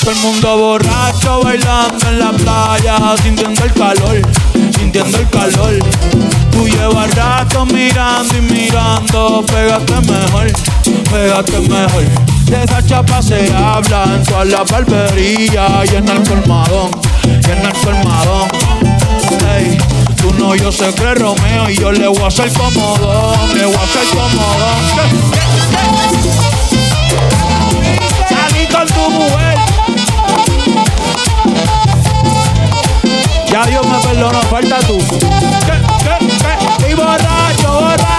Todo 0.09 0.17
el 0.17 0.23
mundo 0.23 0.57
borracho 0.57 1.41
bailando 1.43 2.09
en 2.09 2.19
la 2.19 2.31
playa, 2.31 2.97
sintiendo 3.23 3.63
el 3.63 3.73
calor, 3.75 4.23
sintiendo 4.79 5.19
el 5.19 5.29
calor. 5.29 5.79
Tú 6.51 6.67
llevas 6.67 7.15
rato 7.15 7.67
mirando 7.67 8.35
y 8.35 8.41
mirando, 8.41 9.45
pégate 9.47 10.01
mejor, 10.11 10.51
pégate 11.11 11.61
mejor. 11.61 12.05
De 12.47 12.65
esa 12.65 12.87
chapa 12.87 13.21
se 13.21 13.53
habla 13.53 14.05
en 14.15 14.23
todas 14.23 14.49
las 14.49 14.71
barberías 14.71 15.93
y 15.93 15.97
en 15.97 16.09
el 16.09 16.23
colmadón, 16.23 16.91
y 17.25 17.51
en 17.51 17.67
el 17.67 17.73
colmadón. 17.85 18.49
Ey, 19.59 19.77
tú 20.17 20.33
no, 20.39 20.55
yo 20.55 20.73
sé 20.73 20.95
que 20.95 21.15
Romeo 21.17 21.69
y 21.69 21.77
yo 21.77 21.93
le 21.93 22.09
voy 22.09 22.23
a 22.23 22.29
hacer 22.29 22.51
comodón, 22.55 23.55
le 23.55 23.67
voy 23.67 23.75
a 23.75 23.83
hacer 23.83 24.07
comodón. 24.15 25.98
Ya 33.51 33.65
Dios 33.67 33.87
me 33.87 33.99
perdonó, 33.99 34.41
falta 34.43 34.79
tú. 34.81 34.99
¿Qué, 34.99 35.79
qué, 36.05 36.85
qué? 36.85 36.91
Y 36.91 36.95
borracho, 36.95 37.73
borracho. 37.73 38.18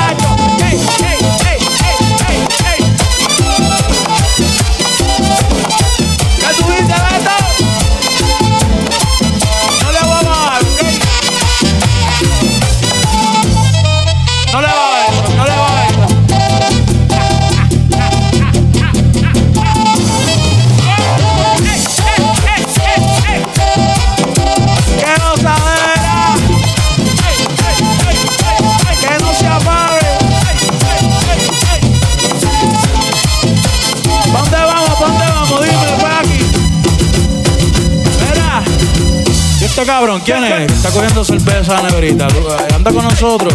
Cabrón 39.99 40.21
quién 40.23 40.43
es? 40.45 40.71
Está 40.71 40.91
cogiendo 40.91 41.25
cerveza 41.25 41.77
a 41.77 41.81
la 41.81 41.89
neverita. 41.89 42.27
¿Anda 42.73 42.91
con 42.93 43.03
nosotros? 43.03 43.53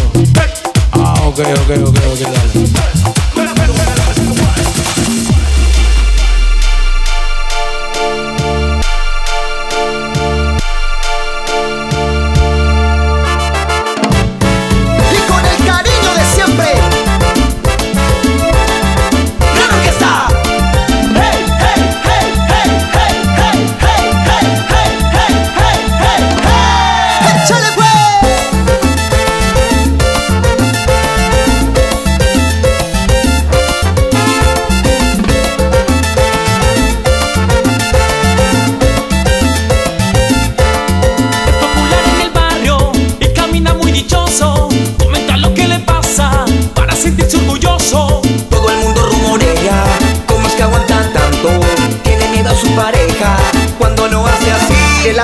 Ah, 0.93 1.15
ok, 1.25 1.39
ok, 1.39 1.71
ok, 1.87 1.99
ok, 2.13 2.21
dale. 2.21 3.24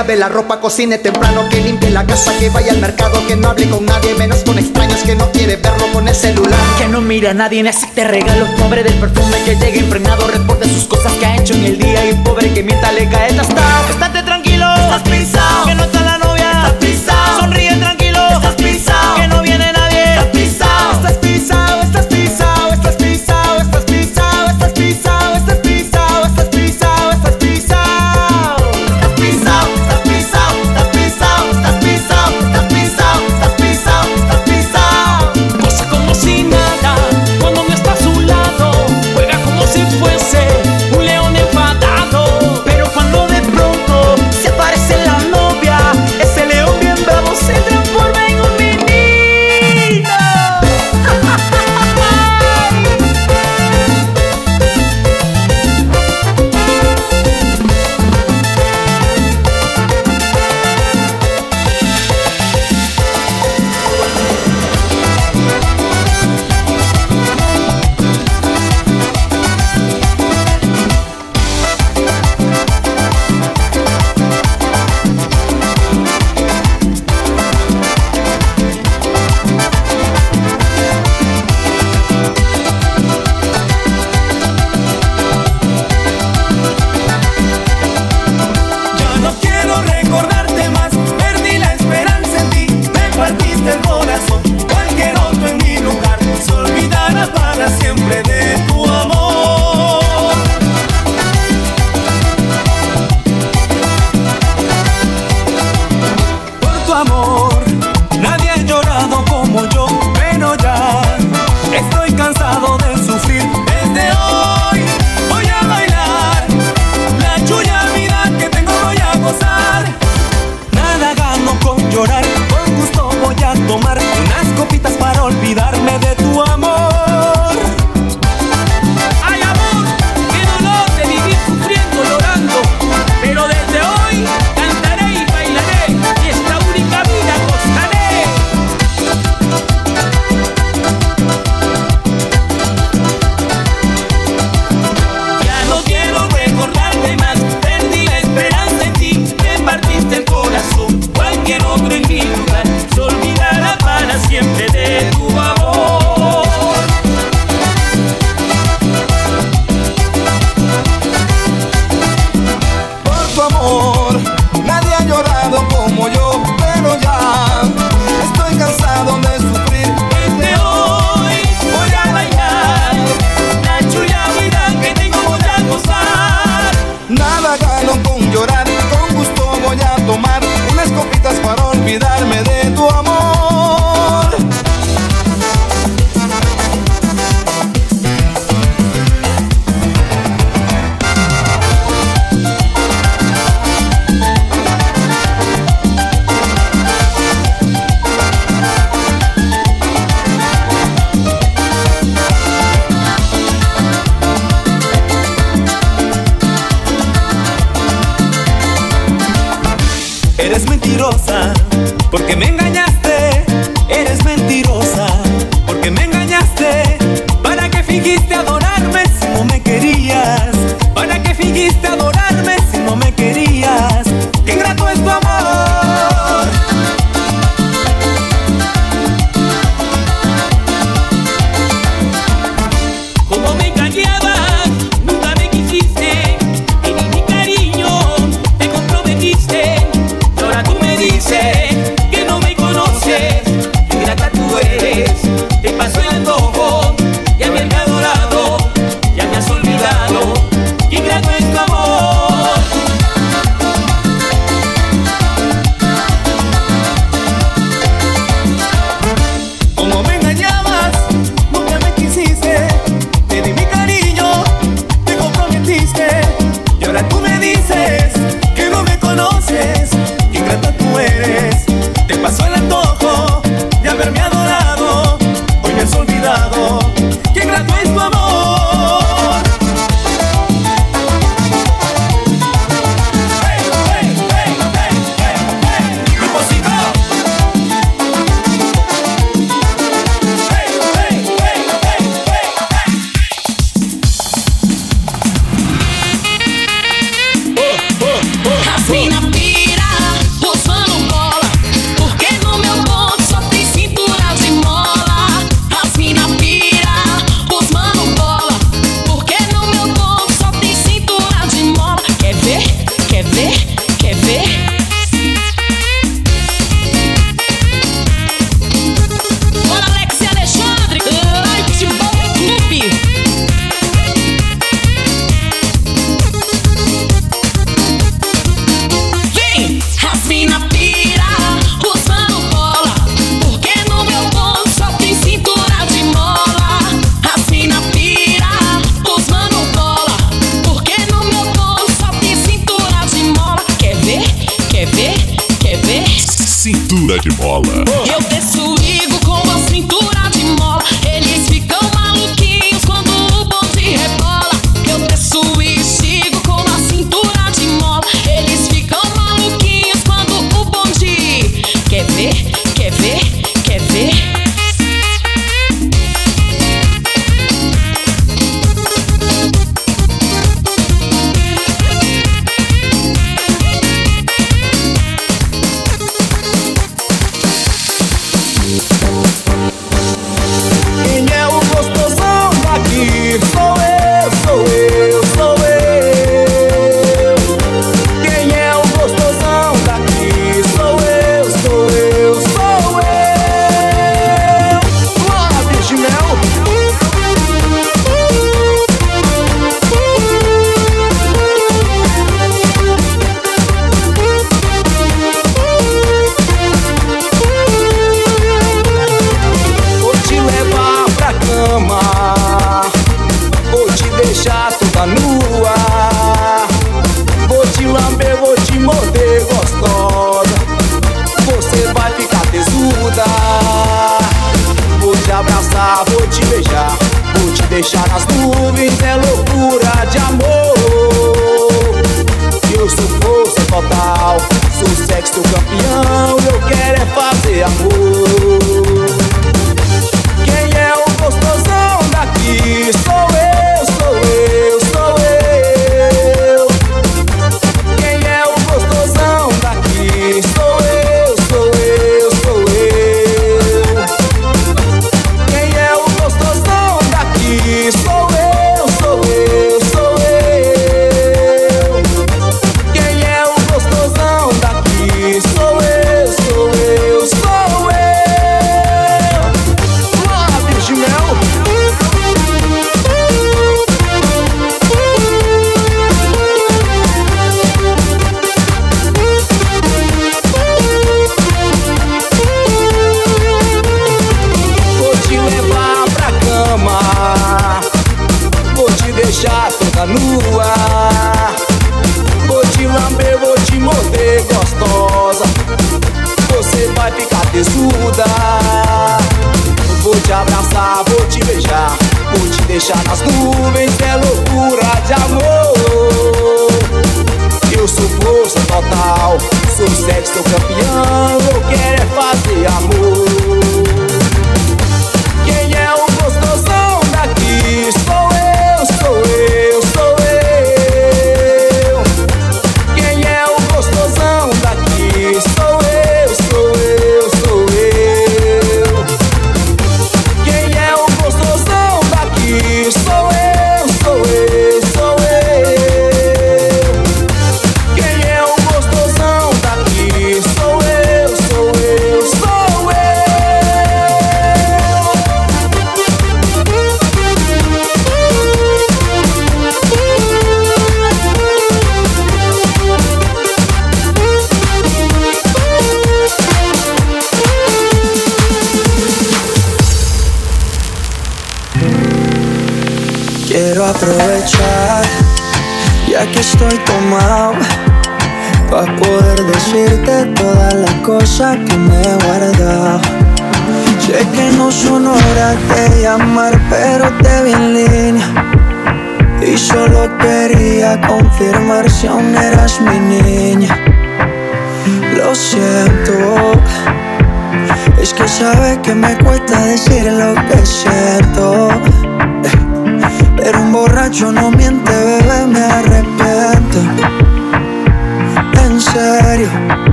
Lave 0.00 0.16
la 0.16 0.30
ropa, 0.30 0.60
cocine 0.60 0.96
temprano, 0.96 1.46
que 1.50 1.60
limpie 1.60 1.90
la 1.90 2.06
casa, 2.06 2.32
que 2.38 2.48
vaya 2.48 2.72
al 2.72 2.78
mercado, 2.78 3.20
que 3.26 3.36
no 3.36 3.50
hable 3.50 3.68
con 3.68 3.84
nadie, 3.84 4.14
menos 4.14 4.38
con 4.38 4.58
extraños, 4.58 5.02
que 5.02 5.14
no 5.14 5.30
quiere 5.30 5.56
verlo 5.56 5.92
con 5.92 6.08
el 6.08 6.14
celular. 6.14 6.58
Que 6.78 6.88
no 6.88 7.02
mira 7.02 7.32
a 7.32 7.34
nadie, 7.34 7.62
ni 7.62 7.68
acepte 7.68 8.04
regalos. 8.04 8.48
Pobre 8.58 8.82
del 8.82 8.94
perfume 8.94 9.36
que 9.44 9.56
llega 9.56 9.76
impregnado. 9.76 10.26
Reporte 10.26 10.66
sus 10.70 10.84
cosas 10.84 11.12
que 11.18 11.26
ha 11.26 11.36
hecho 11.36 11.52
en 11.52 11.64
el 11.64 11.76
día. 11.76 12.08
Y 12.08 12.14
pobre 12.24 12.50
que 12.50 12.62
mientras 12.62 12.94
le 12.94 13.10
cae 13.10 13.28
staff. 13.28 13.90
Estate 13.90 14.22
tranquilo, 14.22 14.64
estás 14.74 15.02
pisado. 15.02 15.66
Que 15.66 15.74
no 15.74 15.84
está 15.84 15.99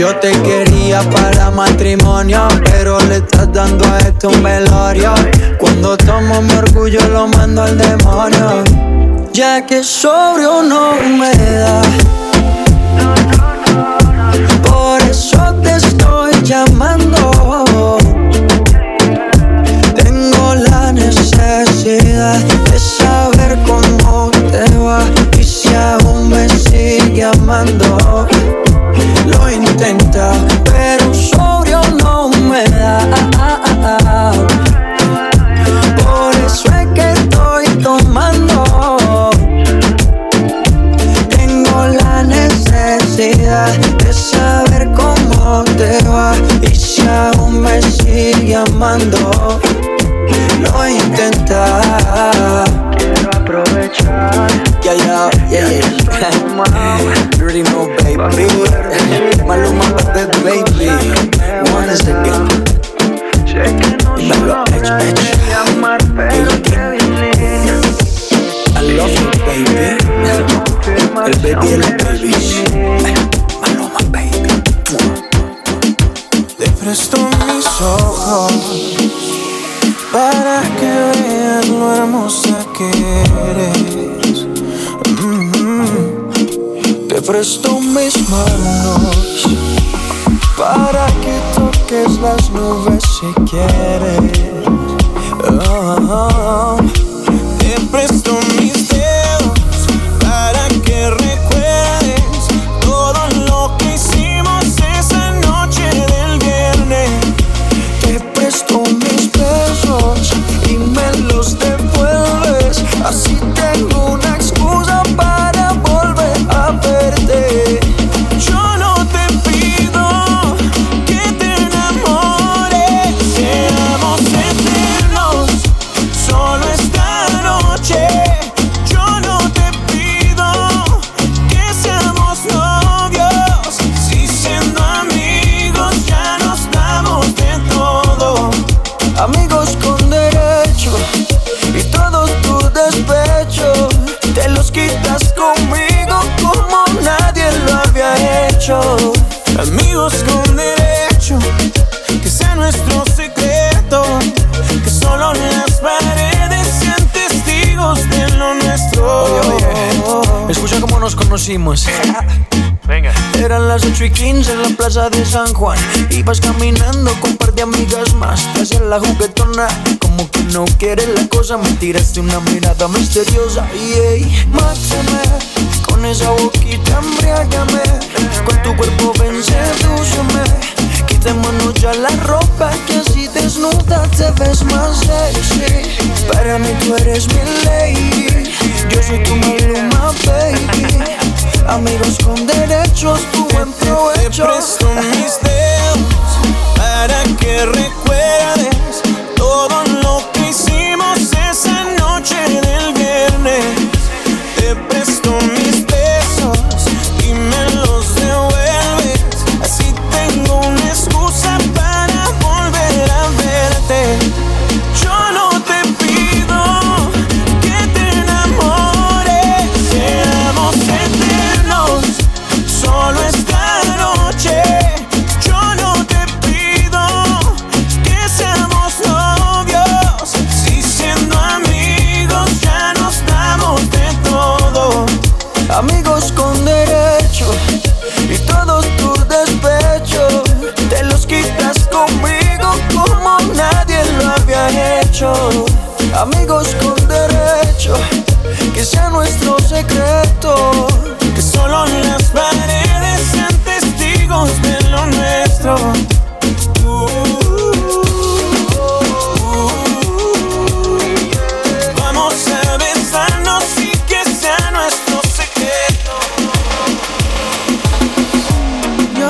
Yo 0.00 0.16
te 0.16 0.32
quería 0.40 1.02
para 1.10 1.50
matrimonio, 1.50 2.48
pero 2.64 2.98
le 3.00 3.16
estás 3.16 3.52
dando 3.52 3.84
a 3.84 3.98
esto 3.98 4.30
un 4.30 4.42
velorio. 4.42 5.12
Cuando 5.58 5.94
tomo 5.98 6.40
mi 6.40 6.54
orgullo 6.54 7.06
lo 7.08 7.28
mando 7.28 7.64
al 7.64 7.76
demonio. 7.76 8.64
Ya 9.34 9.66
que 9.66 9.84
sobrio 9.84 10.62
no 10.62 10.94
me 11.18 11.30
da. 11.34 11.82
Por 14.62 15.02
eso 15.02 15.54
te 15.62 15.76
estoy 15.76 16.32
llamando. 16.44 17.98
Tengo 19.96 20.54
la 20.54 20.94
necesidad 20.94 22.38
de 22.38 22.78
saber 22.78 23.58
cómo 23.66 24.30
te 24.50 24.64
va 24.78 25.02
y 25.38 25.44
si 25.44 25.68
aún 25.74 26.30
me 26.30 26.48
sigue 26.48 27.22
amando. 27.22 28.29
contenta 29.80 30.49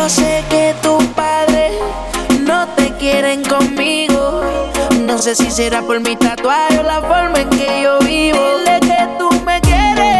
Yo 0.00 0.08
sé 0.08 0.42
que 0.48 0.74
tus 0.82 1.04
padres 1.08 1.72
no 2.40 2.66
te 2.68 2.90
quieren 2.94 3.44
conmigo. 3.44 4.40
No 5.02 5.18
sé 5.18 5.34
si 5.34 5.50
será 5.50 5.82
por 5.82 6.00
mi 6.00 6.16
tatuaje 6.16 6.78
o 6.78 6.82
la 6.82 7.02
forma 7.02 7.38
en 7.38 7.50
que 7.50 7.82
yo 7.82 7.98
vivo. 7.98 8.38
Dile 8.64 8.80
que 8.80 9.08
tú 9.18 9.28
me 9.44 9.60
quieres. 9.60 10.16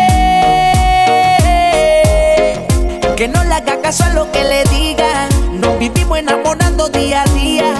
Que 3.17 3.27
no 3.27 3.43
le 3.43 3.55
haga 3.55 3.81
caso 3.81 4.05
a 4.05 4.11
lo 4.11 4.31
que 4.31 4.45
le 4.45 4.65
digan. 4.65 5.31
Nos 5.59 5.79
vivimos 5.79 6.19
enamorando 6.19 6.91
día 6.91 7.23
a 7.23 7.27
día. 7.33 7.73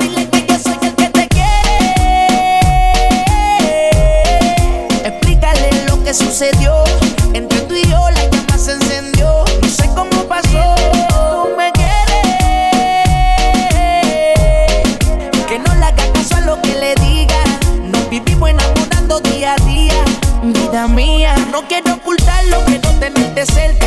Dile 0.00 0.28
que 0.28 0.46
yo 0.46 0.58
soy 0.58 0.76
el 0.82 0.94
que 0.94 1.08
te 1.08 1.26
quiere. 1.28 2.68
Explícale 5.06 5.84
lo 5.88 6.04
que 6.04 6.12
sucedió. 6.12 6.83
lo 22.50 22.64
que 22.64 22.78
no 22.78 22.90
tenerte 22.98 23.46
cerca 23.46 23.83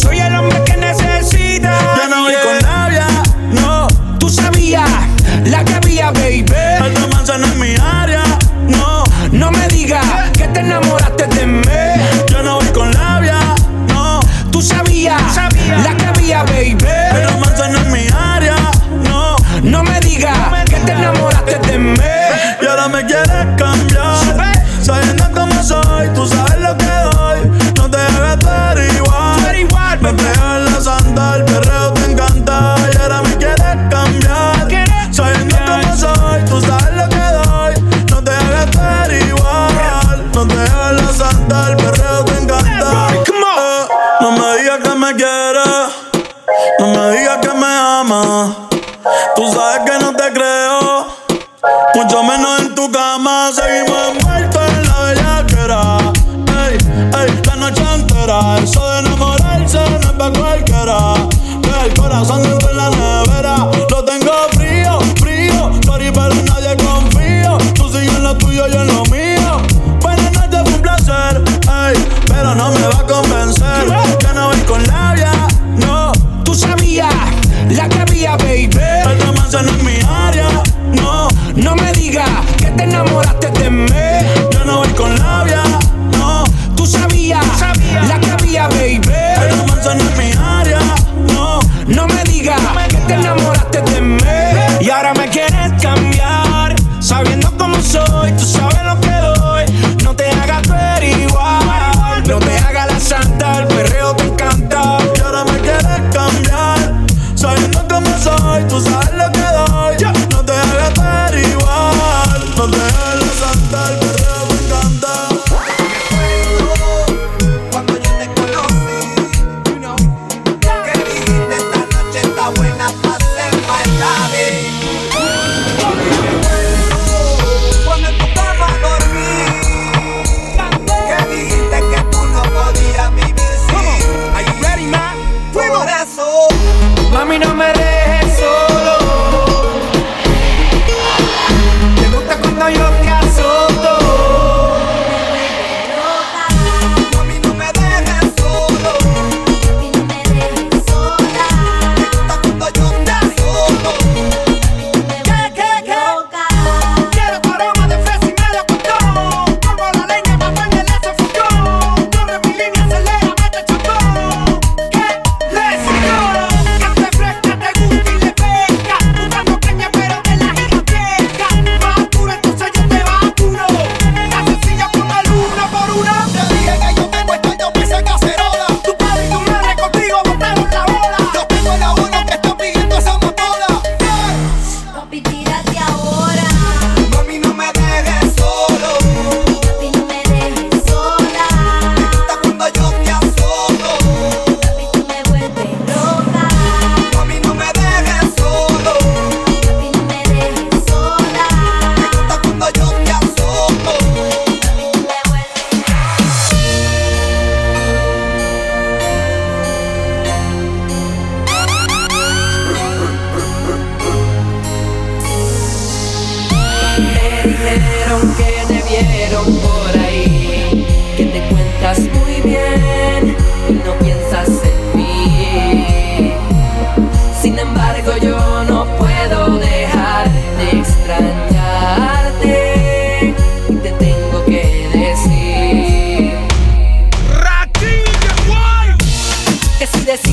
soy 0.00 0.18
el 0.18 0.34
hombre 0.34 0.62
que 0.64 0.76
necesita. 0.76 2.09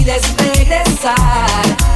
decides 0.07 0.33
regresar 0.55 1.86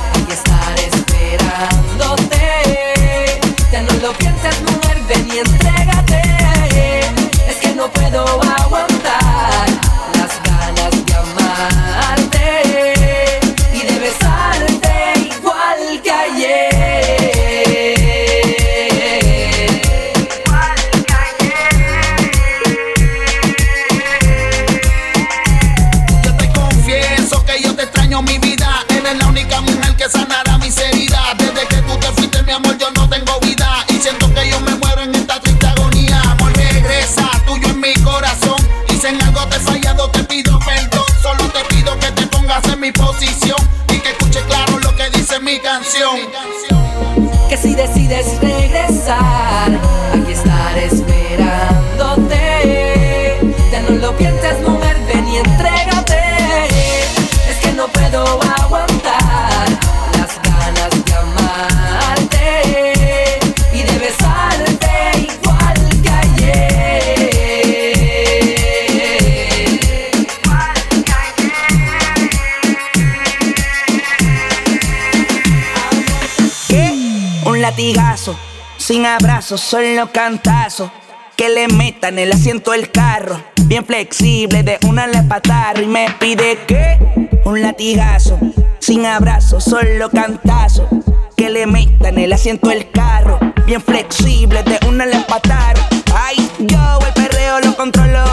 sin 78.91 79.05
abrazo, 79.05 79.57
solo 79.57 80.11
cantazo. 80.11 80.91
Que 81.37 81.47
le 81.47 81.69
metan 81.69 82.19
el 82.19 82.29
asiento 82.33 82.71
del 82.71 82.91
carro, 82.91 83.41
bien 83.63 83.85
flexible, 83.85 84.63
de 84.63 84.79
una 84.85 85.07
le 85.07 85.23
patarro 85.23 85.81
y 85.81 85.87
me 85.87 86.07
pide 86.19 86.59
que 86.67 86.99
un 87.45 87.61
latigazo, 87.61 88.37
sin 88.79 89.05
abrazo, 89.05 89.61
solo 89.61 90.09
cantazo. 90.09 90.89
Que 91.37 91.49
le 91.49 91.67
metan 91.67 92.17
el 92.17 92.33
asiento 92.33 92.67
del 92.67 92.91
carro, 92.91 93.39
bien 93.65 93.81
flexible, 93.81 94.61
de 94.63 94.77
una 94.85 95.05
le 95.05 95.21
patarro. 95.21 95.81
Ay, 96.13 96.51
yo 96.59 96.99
el 97.07 97.13
perreo 97.13 97.61
lo 97.61 97.73
controlo. 97.77 98.25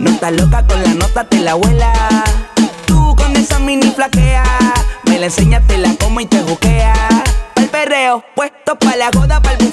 No 0.00 0.10
estás 0.10 0.32
loca 0.32 0.66
con 0.66 0.82
la 0.82 0.92
nota, 0.94 1.22
te 1.22 1.38
la 1.38 1.52
abuela. 1.52 1.92
Tú 2.84 3.14
con 3.14 3.36
esa 3.36 3.60
mini 3.60 3.92
flaquea, 3.92 4.44
me 5.04 5.20
la 5.20 5.26
enseñas, 5.26 5.64
te 5.68 5.78
la 5.78 5.94
como 6.00 6.20
y 6.20 6.26
te 6.26 6.42
juquea. 6.42 6.94
Pa'l 7.54 7.68
perreo, 7.68 8.24
puesto 8.34 8.76
pa' 8.76 8.96
la 8.96 9.10
joda, 9.14 9.40
pa'l 9.40 9.69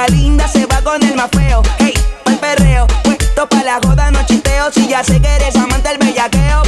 la 0.00 0.06
linda 0.08 0.48
se 0.48 0.64
va 0.64 0.80
con 0.80 1.02
el 1.02 1.14
más 1.14 1.28
feo. 1.30 1.62
Hey, 1.78 1.92
pa'l 2.24 2.38
perreo, 2.38 2.86
puesto 3.04 3.46
pa' 3.46 3.62
la 3.62 3.78
joda, 3.82 4.10
no 4.10 4.24
chisteo. 4.24 4.72
Si 4.72 4.88
ya 4.88 5.04
sé 5.04 5.20
que 5.20 5.28
eres 5.28 5.56
amante 5.56 5.90
del 5.90 5.98
bellaqueo. 5.98 6.62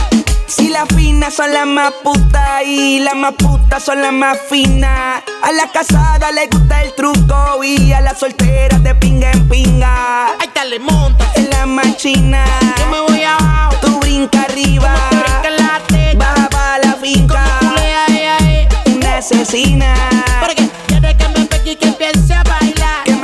Si 0.47 0.69
las 0.69 0.87
finas 0.89 1.33
son 1.33 1.51
las 1.51 1.67
más 1.67 1.93
putas 2.03 2.63
y 2.67 2.99
las 3.01 3.15
más 3.15 3.33
putas 3.33 3.83
son 3.83 4.03
las 4.03 4.13
más 4.13 4.37
finas. 4.51 5.23
A 5.43 5.53
la 5.53 5.67
casada 5.73 6.31
le 6.31 6.47
gusta 6.49 6.83
el 6.83 6.95
truco 6.95 7.65
y 7.65 7.93
a 7.93 8.03
las 8.03 8.19
solteras 8.19 8.83
de 8.83 8.95
pinga 8.97 9.31
en 9.31 9.49
pinga. 9.49 10.27
Ahí 10.39 10.49
te 10.53 10.65
le 10.67 10.79
monta. 10.79 11.25
En 11.35 11.49
la 11.49 11.65
machina. 11.65 12.45
Yo 12.79 12.87
me 12.89 13.01
voy 13.01 13.23
abajo. 13.23 13.77
Tú 13.81 13.99
brinca 14.01 14.43
arriba. 14.43 14.95
Brinca 15.11 15.51
la. 15.59 15.73
Baja 16.17 16.49
pa' 16.51 16.79
la 16.85 16.93
finca. 17.01 17.45
Culea, 17.61 18.05
ella, 18.09 18.37
eh. 18.51 18.69
Una 18.95 19.17
asesina. 19.17 19.95
Porque 20.41 20.55
quiere 20.57 20.72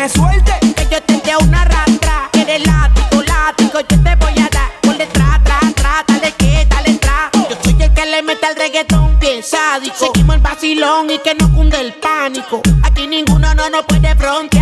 me 0.08 0.14
suelte. 0.14 0.52
Que 0.74 0.86
yo 0.90 1.02
te 1.02 1.20
dé 1.20 1.36
una 1.42 1.64
rastra. 1.64 2.30
Eres 2.32 2.66
látigo, 2.66 3.22
látigo, 3.22 3.80
yo 3.80 4.02
te 4.02 4.14
voy 4.16 4.32
a 4.38 4.48
dar. 4.50 4.70
Por 4.82 4.96
detrás, 4.96 5.42
tra, 5.44 5.60
tra, 5.74 6.04
dale 6.06 6.32
que, 6.32 6.66
dale 6.68 6.94
tra. 6.94 7.30
Yo 7.34 7.56
soy 7.62 7.82
el 7.82 7.92
que 7.92 8.06
le 8.06 8.22
mete 8.22 8.46
al 8.46 8.56
reggaetón 8.56 9.18
bien 9.18 9.42
sádico. 9.42 9.96
Seguimos 9.96 10.36
el 10.36 10.42
vacilón 10.42 11.10
y 11.10 11.18
que 11.18 11.34
no 11.34 11.52
cunde 11.52 11.80
el 11.80 11.92
pánico. 11.94 12.62
Aquí 12.82 13.06
ninguno 13.06 13.54
no 13.54 13.68
nos 13.70 13.84
puede 13.84 14.14
frontear. 14.14 14.57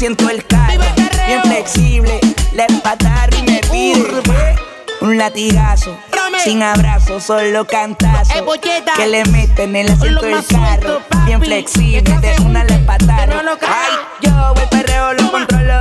Metan 0.00 0.30
el 0.30 0.46
carro. 0.46 0.80
Bien 1.26 1.42
flexible, 1.42 2.20
le 2.54 2.66
patar 2.82 3.28
y 3.34 3.42
me 3.42 3.60
pide 3.70 4.22
un 5.02 5.18
latigazo. 5.18 5.94
Sin 6.42 6.62
abrazo, 6.62 7.20
solo 7.20 7.66
cantazo. 7.66 8.32
Que 8.96 9.06
le 9.06 9.26
meten 9.26 9.76
el 9.76 9.90
asiento 9.90 10.22
del 10.22 10.42
carro. 10.46 11.02
Bien 11.26 11.38
flexible, 11.38 12.00
de 12.00 12.42
una 12.42 12.64
le 12.64 12.78
pataron. 12.78 13.46
Ay, 13.60 13.92
yo 14.22 14.54
el 14.56 14.68
perreo 14.70 15.12
lo 15.12 15.30
controlo. 15.30 15.80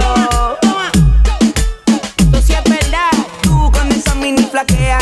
Tú 2.29 2.41
sí 2.45 2.53
es 2.53 2.63
verdad. 2.69 3.11
Tú 3.41 3.71
con 3.71 3.89
esa 3.89 4.15
mini 4.15 4.43
flaquea. 4.43 4.99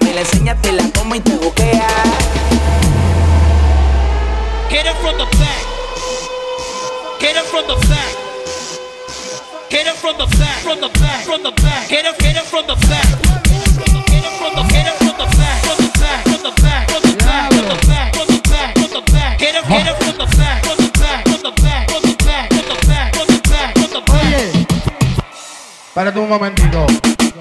Me 0.00 0.14
la 0.14 0.22
enseñas, 0.22 0.60
te 0.62 0.72
la 0.72 0.82
como 0.98 1.14
y 1.14 1.20
te 1.20 1.36
buquea. 1.36 1.86
Get 4.68 4.84
it 4.84 4.96
from 5.00 5.16
the 5.16 5.24
back. 5.38 5.64
Get 7.20 7.36
it 7.36 7.44
from 7.44 7.64
the 7.68 7.86
back. 7.86 8.27
Get 9.70 9.86
it 9.86 9.96
from 9.96 10.16
the 10.16 10.26
back. 10.38 10.58
From 10.62 10.80
the 10.80 10.88
back. 10.88 11.24
From 11.24 11.42
the 11.42 11.52
back. 11.52 11.88
Get 11.88 12.06
it. 12.06 12.18
Get 12.18 12.36
it 12.36 12.44
from 12.44 12.66
the 12.66 12.74
back. 12.88 13.38
Espérate 25.98 26.20
un 26.20 26.28
momentito. 26.28 26.86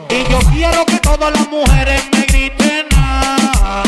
Y 0.10 0.32
yo 0.32 0.40
quiero 0.52 0.84
que 0.86 0.98
todas 0.98 1.32
las 1.32 1.48
mujeres 1.48 2.02
me 2.12 2.22
griten 2.26 2.88
ah. 2.96 3.84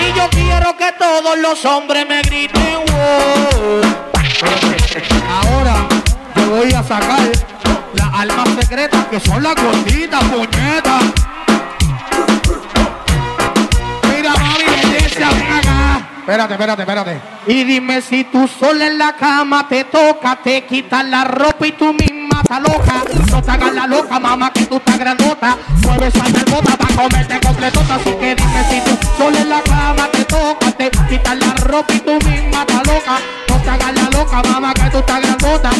Y 0.00 0.18
yo 0.18 0.28
quiero 0.30 0.76
que 0.76 0.90
todos 0.98 1.38
los 1.38 1.64
hombres 1.64 2.08
me 2.08 2.22
griten 2.22 2.84
wow. 2.90 3.80
Ahora 5.30 5.86
voy 6.46 6.72
a 6.72 6.82
sacar 6.82 7.20
las 7.94 8.14
almas 8.14 8.48
secretas 8.60 9.06
que 9.06 9.20
son 9.20 9.42
las 9.42 9.54
gorditas, 9.54 10.24
puñetas. 10.24 11.04
Mira, 14.14 14.32
mami, 14.32 14.64
belleza, 14.64 15.30
ven 15.30 15.52
acá. 15.52 16.08
Espérate, 16.20 16.54
espérate, 16.54 16.82
espérate. 16.82 17.20
Y 17.46 17.64
dime 17.64 18.00
si 18.02 18.24
tú 18.24 18.48
sola 18.48 18.86
en 18.86 18.98
la 18.98 19.14
cama 19.16 19.68
te 19.68 19.84
toca, 19.84 20.36
te 20.42 20.64
quitas 20.64 21.04
la 21.04 21.24
ropa 21.24 21.66
y 21.66 21.72
tú 21.72 21.92
misma 21.92 22.40
estás 22.42 22.60
loca. 22.60 23.04
No 23.30 23.42
te 23.42 23.50
hagas 23.50 23.74
la 23.74 23.86
loca, 23.86 24.18
mamá, 24.18 24.52
que 24.52 24.66
tú 24.66 24.76
estás 24.76 24.98
grandota. 24.98 25.56
Mueves 25.82 26.14
esa 26.14 26.24
bota 26.50 26.76
para 26.76 26.94
comerte 26.94 27.40
completota. 27.40 27.94
Así 27.94 28.10
que 28.10 28.34
dime 28.34 28.64
si 28.70 28.80
tú 28.80 28.98
sola 29.16 29.40
en 29.40 29.48
la 29.48 29.62
cama 29.62 30.08
te 30.12 30.24
toca, 30.24 30.72
te 30.72 30.90
quitas 30.90 31.38
la 31.38 31.54
ropa 31.54 31.92
y 31.94 32.00
tú 32.00 32.12
misma 32.26 32.60
estás 32.60 32.86
loca. 32.86 33.18
No 33.48 33.56
te 33.62 33.70
hagas 33.70 33.94
la 33.94 34.18
loca, 34.18 34.42
mamá, 34.50 34.74
que 34.74 34.90
tú 34.90 34.98
estás 34.98 35.20
grandota. 35.20 35.70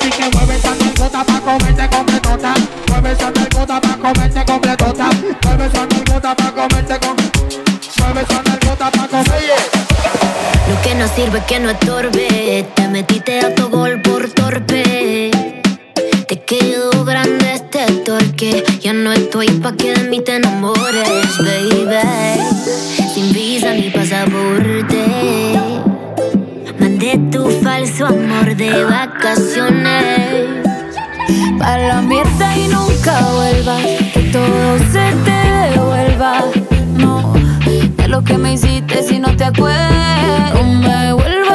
Así 0.00 0.08
que 0.10 0.30
mueve 0.34 0.56
esa 0.56 0.74
nalgota 0.74 1.24
pa' 1.24 1.40
comerte 1.40 1.88
completota. 1.94 2.54
Mueve 2.88 3.12
esa 3.12 3.30
nalgota 3.30 3.80
pa' 3.80 3.96
comerte 3.98 4.44
completota. 4.46 5.10
Mueve 5.44 5.66
esa 5.66 5.86
nalgota 5.86 6.34
pa' 6.34 6.52
comerte 6.52 6.98
con. 7.00 7.16
Mueve 7.98 8.22
esa 8.22 8.42
nalgota 8.42 8.90
pa' 8.90 9.08
comer. 9.08 9.42
Lo 10.68 10.82
que 10.82 10.94
no 10.94 11.06
sirve 11.08 11.42
que 11.46 11.60
no 11.60 11.70
estorbe. 11.70 12.66
Te 12.74 12.88
metiste 12.88 13.40
a 13.40 13.54
tu 13.54 13.68
gol 13.68 14.00
por 14.00 14.26
torpe. 14.30 15.30
Te 16.28 16.42
quedó 16.44 17.04
grande 17.04 17.54
este 17.54 17.84
torque. 18.02 18.64
Ya 18.80 18.94
no 18.94 19.12
estoy 19.12 19.48
pa' 19.48 19.76
que 19.76 19.92
de 19.92 20.04
mí 20.08 20.22
te 20.22 20.36
enamores, 20.36 21.38
de 28.72 28.84
vacaciones. 28.84 30.66
Pa' 31.58 31.78
la 31.78 32.00
mierda 32.02 32.56
y 32.56 32.68
nunca 32.68 33.20
vuelvas. 33.34 33.82
Que 34.12 34.22
todo 34.32 34.78
se 34.92 35.12
te 35.24 35.38
devuelva. 35.70 36.44
No, 36.96 37.32
de 37.96 38.08
lo 38.08 38.22
que 38.22 38.38
me 38.38 38.54
hiciste 38.54 39.02
si 39.02 39.18
no 39.18 39.34
te 39.36 39.44
acuerdas. 39.44 40.54
No 40.54 40.64
me 40.64 41.12
vuelvas 41.12 41.49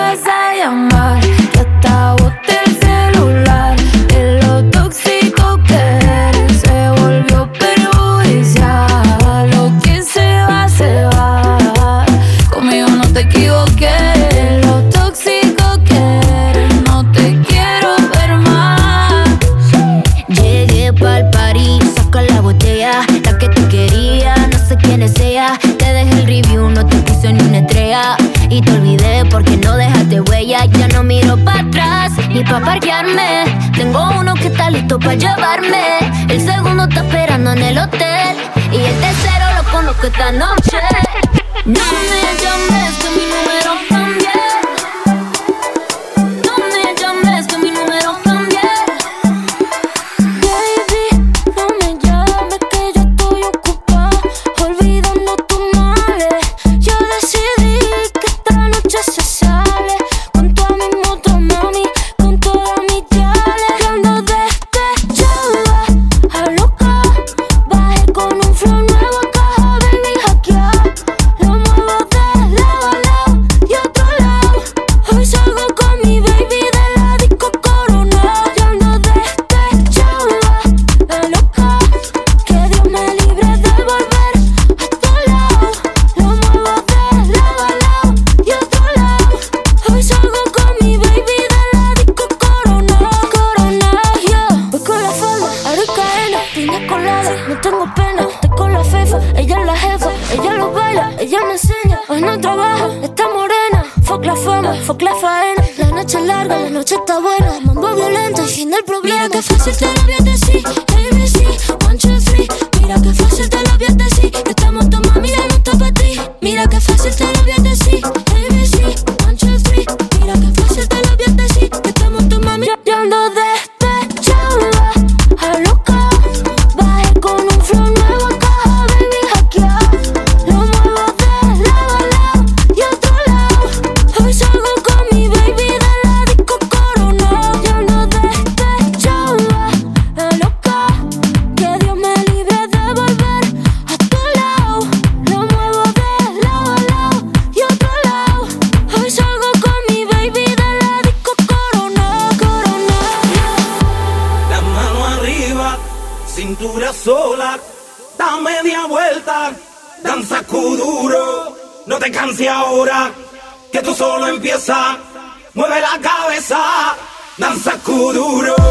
Sakuduro 167.66 168.64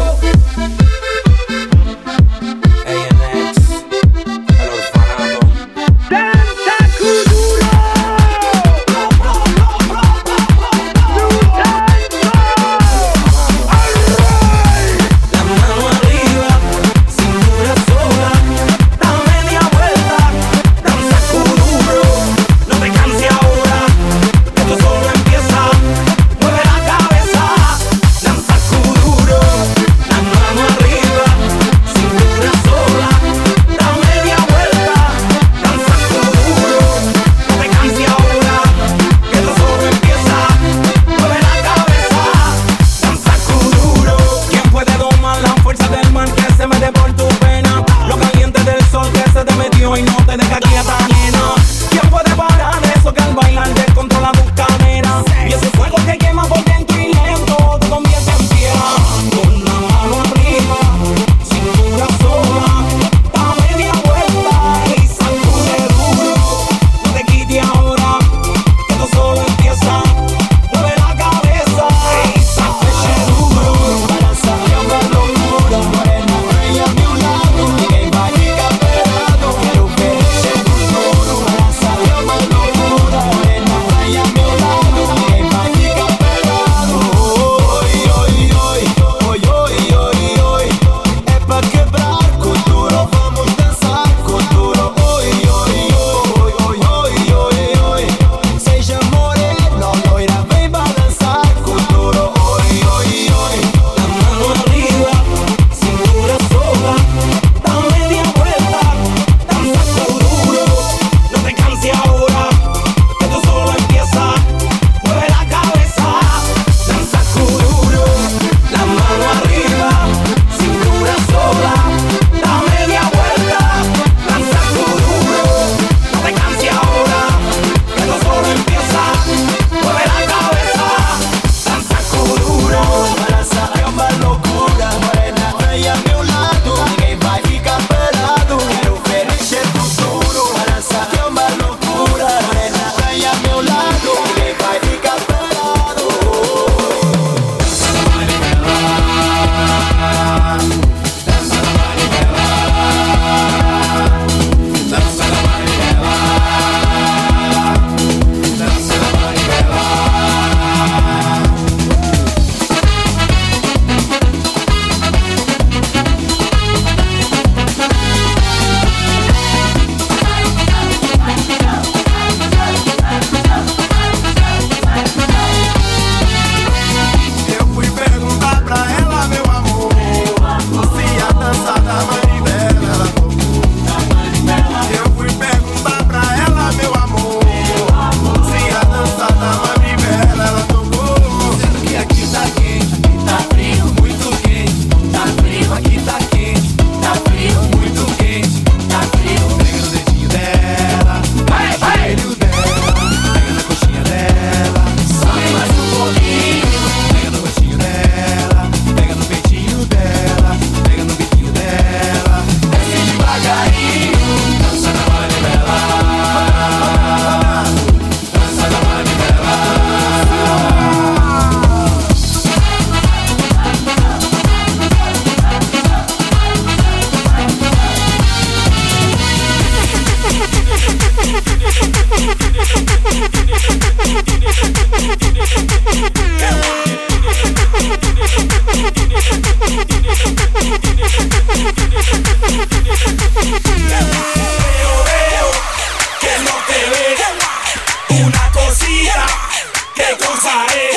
Qué 249.95 250.15
cosa 250.17 250.65
es. 250.67 250.95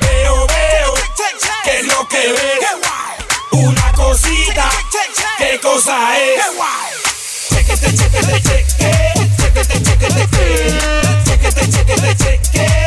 Veo, 0.00 0.46
veo, 0.46 0.94
que 1.64 1.82
no 1.84 2.06
te 2.06 2.32
ve. 2.32 2.60
Una 3.50 3.92
cosita, 3.92 4.70
qué 5.36 5.58
cosa 5.60 6.16
es. 6.16 6.40
Chequete, 7.48 7.88
chequete, 7.96 8.42
cheque, 8.42 8.66
chequete, 9.36 9.82
chequete, 9.82 10.24
cheque. 10.30 10.78
Chequete, 11.24 11.64
chequete, 11.70 12.16
cheque, 12.16 12.46
chequete, 12.52 12.77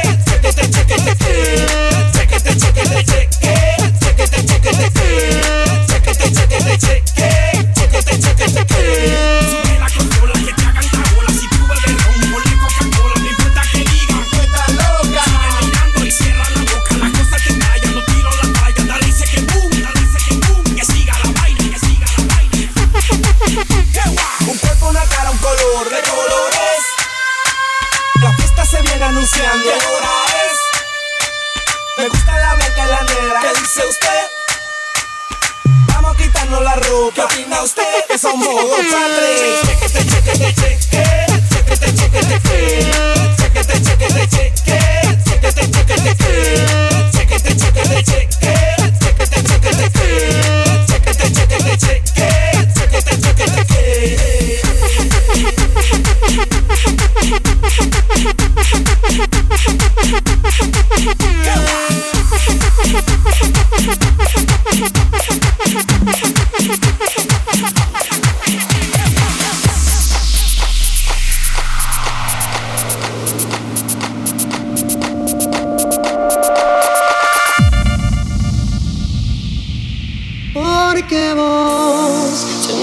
¿Qué 37.22 37.26
opina 37.26 37.62
usted? 37.62 37.84
Que 38.08 38.18
somos 38.18 38.48
dos 38.48 38.80
padres. 38.92 39.62
Chequete, 39.62 40.22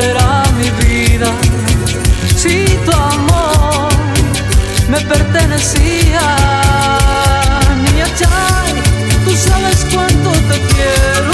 era 0.00 0.44
mi 0.58 0.70
vida, 0.82 1.30
si 2.36 2.64
tu 2.84 2.92
amor 2.92 3.88
me 4.88 5.00
pertenecía, 5.00 6.20
niña 7.82 8.06
Chay, 8.18 8.74
tú 9.24 9.36
sabes 9.36 9.86
cuánto 9.92 10.30
te 10.30 10.60
quiero. 10.74 11.27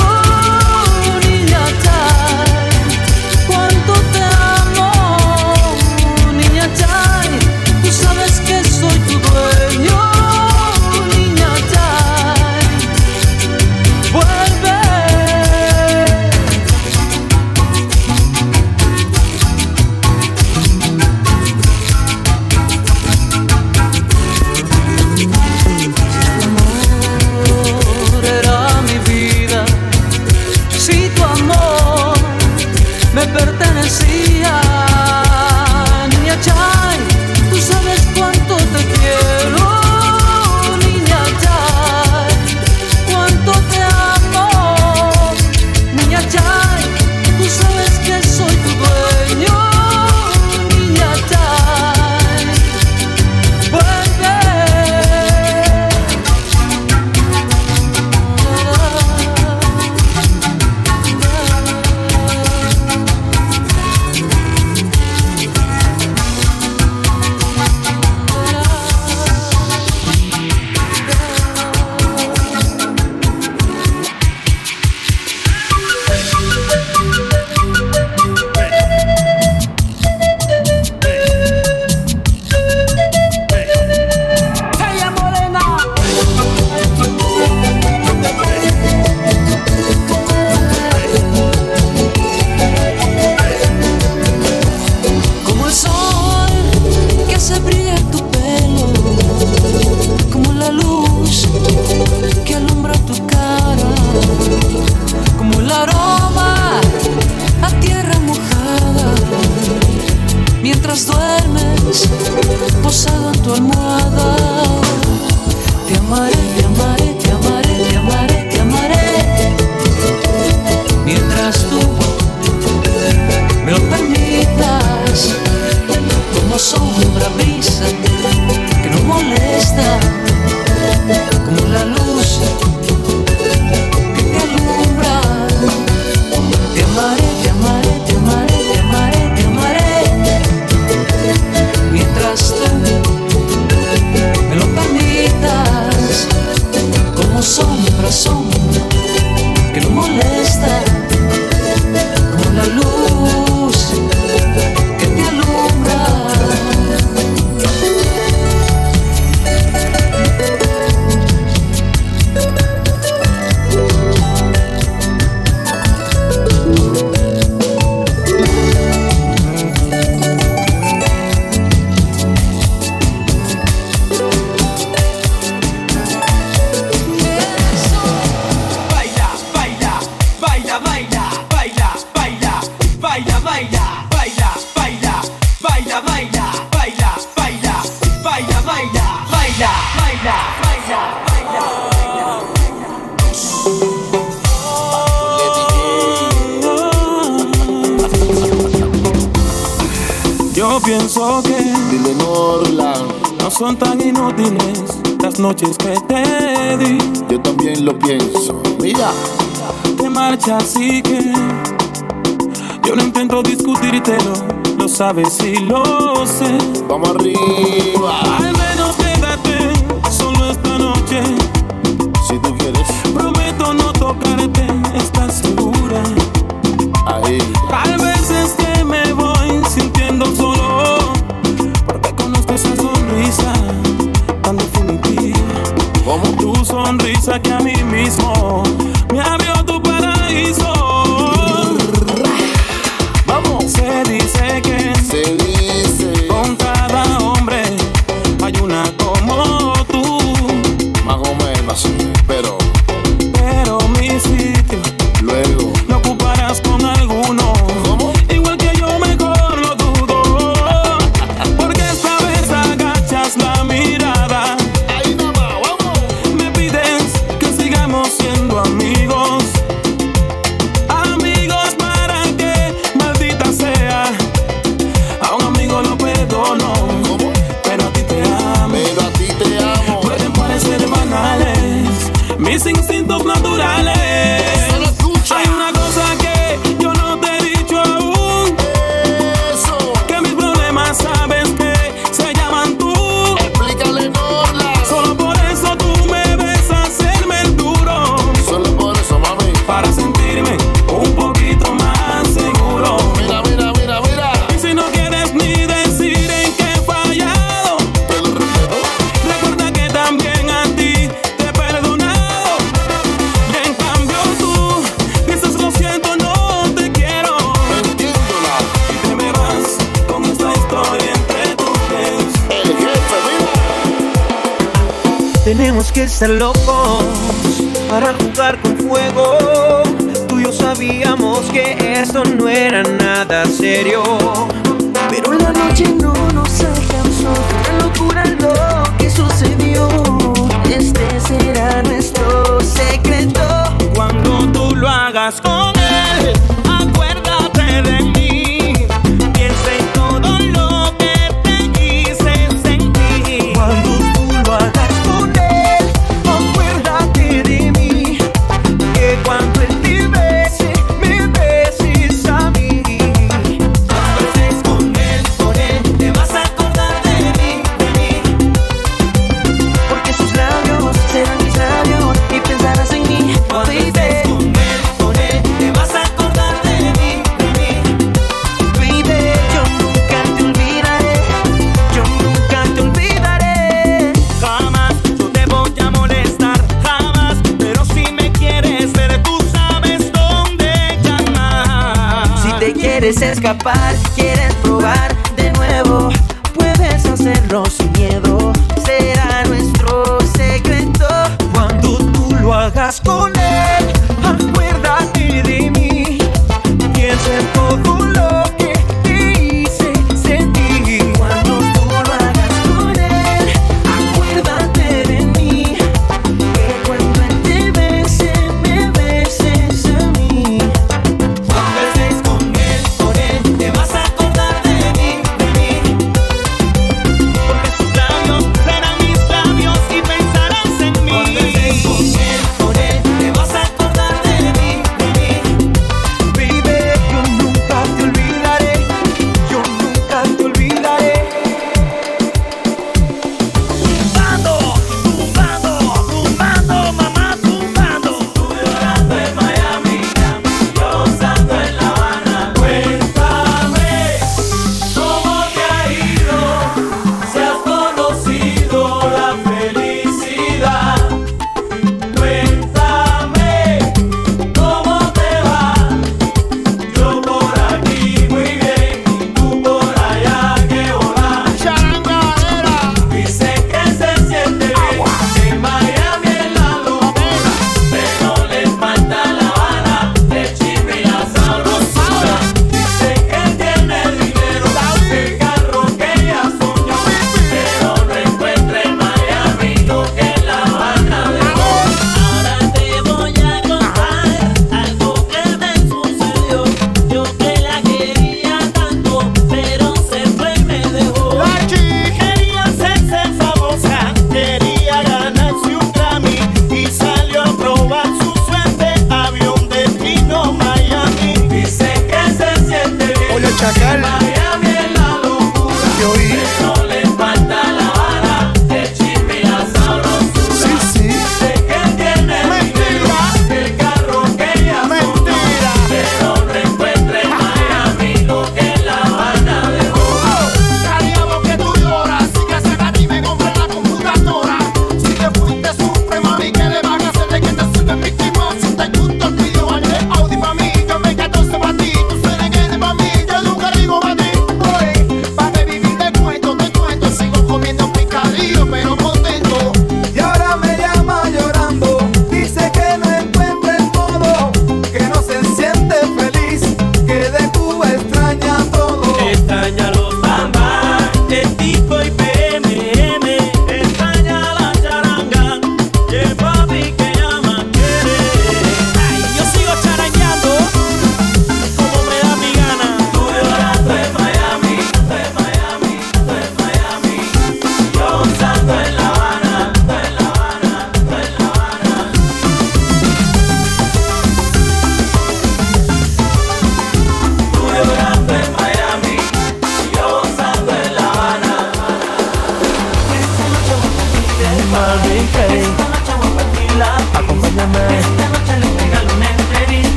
Lo 215.14 215.22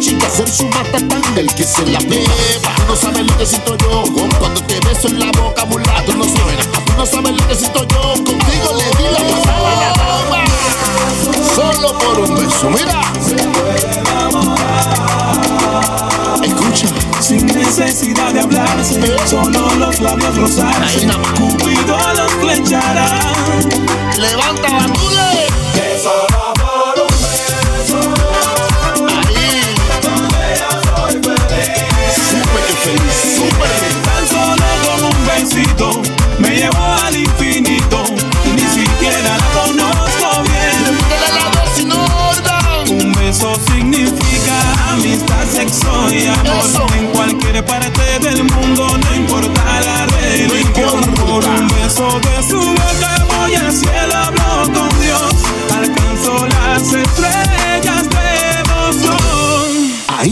chica 0.00 0.26
hacer 0.26 0.48
su 0.48 0.66
matatanga, 0.66 1.40
el 1.40 1.54
que 1.54 1.62
se 1.62 1.86
la 1.86 1.98
beba. 2.00 2.74
Tú 2.76 2.82
no 2.88 2.96
sabes 2.96 3.26
lo 3.26 3.36
que 3.36 3.46
siento 3.46 3.76
yo 3.76 4.04
cuando 4.38 4.62
te 4.62 4.80
beso 4.80 5.08
en 5.08 5.20
la 5.20 5.30
boca, 5.32 5.64
mulato. 5.66 6.14
No 6.14 6.24
sabes, 6.24 6.66
tú 6.86 6.92
no 6.96 7.06
sabes 7.06 7.32
lo 7.32 7.48
que 7.48 7.54
siento 7.54 7.86
yo 7.86 8.00
contigo, 8.14 8.78
le 8.78 8.84
di 8.96 9.04
la 9.12 9.20
pasada 9.36 9.72
a 9.72 9.80
la. 9.80 11.54
Solo 11.54 11.98
por 11.98 12.20
un 12.20 12.34
beso, 12.34 12.70
mira. 12.70 13.02
Escucha. 16.42 16.86
Sin 17.20 17.46
necesidad 17.46 18.32
de 18.32 18.40
hablarse, 18.40 18.98
eh. 18.98 19.16
solo 19.26 19.74
los 19.76 20.00
labios 20.00 20.36
rozarse. 20.36 21.06
Cupido 21.36 21.98
los 22.16 22.32
flechará. 22.40 23.20
Levanta 24.16 24.68
la 24.68 24.89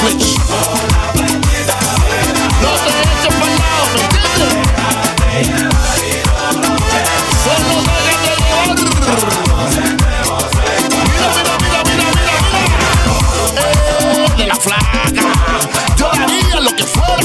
No 0.00 0.06
te 2.84 2.90
eches 3.02 3.34
para 3.34 3.52
el 3.52 3.58
lado, 3.58 3.84
¿me 3.94 4.00
entiendes? 4.00 4.38
Solo 7.42 7.74
déjate. 7.82 8.32
Mira, 11.04 11.28
mira, 11.34 11.54
mira, 11.58 11.80
mira, 11.84 12.06
mira, 12.14 12.36
mira. 12.46 12.72
Eh, 13.56 14.28
de 14.36 14.44
la 14.46 14.54
flaca. 14.54 15.26
Yo 15.96 16.06
haría 16.12 16.60
lo 16.60 16.70
que 16.76 16.84
fuera 16.84 17.16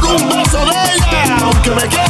por 0.00 0.14
un 0.14 0.28
beso 0.28 0.58
de 0.66 0.76
ella, 0.94 1.36
aunque 1.42 1.70
me 1.70 1.88
quede. 1.88 2.07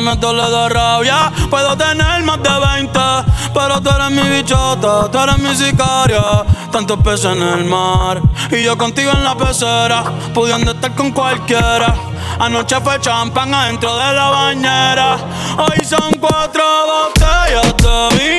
mami, 0.00 0.14
esto 0.14 0.32
le 0.32 0.68
rabia. 0.68 1.32
Puedo 1.50 1.76
tener 1.76 2.22
más 2.22 2.42
de 2.42 2.50
20, 2.50 2.98
pero 3.54 3.80
tú 3.80 3.90
eres 3.90 4.10
mi 4.10 4.22
bichota, 4.28 5.10
tú 5.10 5.18
eres 5.18 5.38
mi 5.38 5.54
sicaria. 5.54 6.44
Tantos 6.70 6.98
peces 7.00 7.36
en 7.36 7.42
el 7.42 7.64
mar 7.64 8.20
y 8.50 8.62
yo 8.62 8.76
contigo 8.76 9.10
en 9.12 9.24
la 9.24 9.34
pecera, 9.34 10.04
pudiendo 10.34 10.72
estar 10.72 10.94
con 10.94 11.12
cualquiera. 11.12 11.94
Anoche 12.38 12.76
fue 12.80 13.00
champán 13.00 13.52
adentro 13.52 13.96
de 13.96 14.12
la 14.12 14.30
bañera. 14.30 15.16
Hoy 15.58 15.84
son 15.84 16.12
cuatro 16.20 16.62
botellas 16.86 17.74
de 17.78 18.18
vino. 18.18 18.37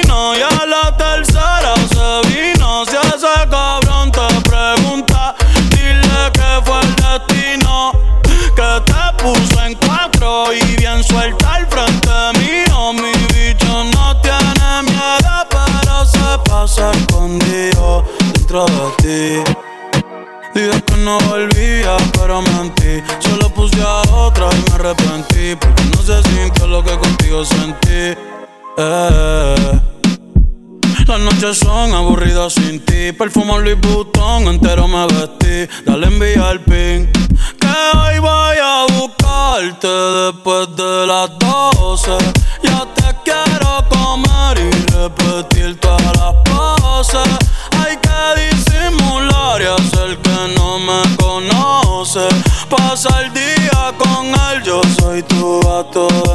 después 39.88 40.76
de 40.76 41.08
las 41.08 41.30
12. 41.40 42.18
Ya 42.64 42.86
te 42.96 43.16
quiero 43.24 43.86
comer 43.90 44.58
y 44.60 44.72
repetir 44.94 45.80
todas 45.80 46.18
las 46.18 46.34
poses. 46.44 47.30
Hay 47.78 47.98
que 47.98 48.56
disimular 48.56 49.62
y 49.62 49.66
hacer 49.66 50.18
que 50.18 50.56
no 50.58 50.80
me 50.80 51.02
conoce. 51.18 52.28
Pasa 52.70 53.22
el 53.22 53.34
día 53.34 53.94
con 53.98 54.28
él, 54.28 54.64
yo 54.64 54.82
soy 55.00 55.24
tu 55.24 55.60
gato 55.62 56.29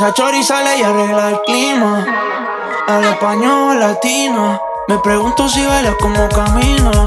Esa 0.00 0.14
chori 0.14 0.42
sale 0.42 0.78
y 0.78 0.82
arregla 0.82 1.28
el 1.28 1.40
clima. 1.42 2.06
Al 2.88 3.04
español 3.04 3.78
latino. 3.78 4.58
Me 4.88 4.98
pregunto 5.00 5.46
si 5.46 5.62
baila 5.62 5.94
como 6.00 6.26
camina. 6.30 7.06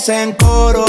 Hacen 0.00 0.32
coro. 0.32 0.86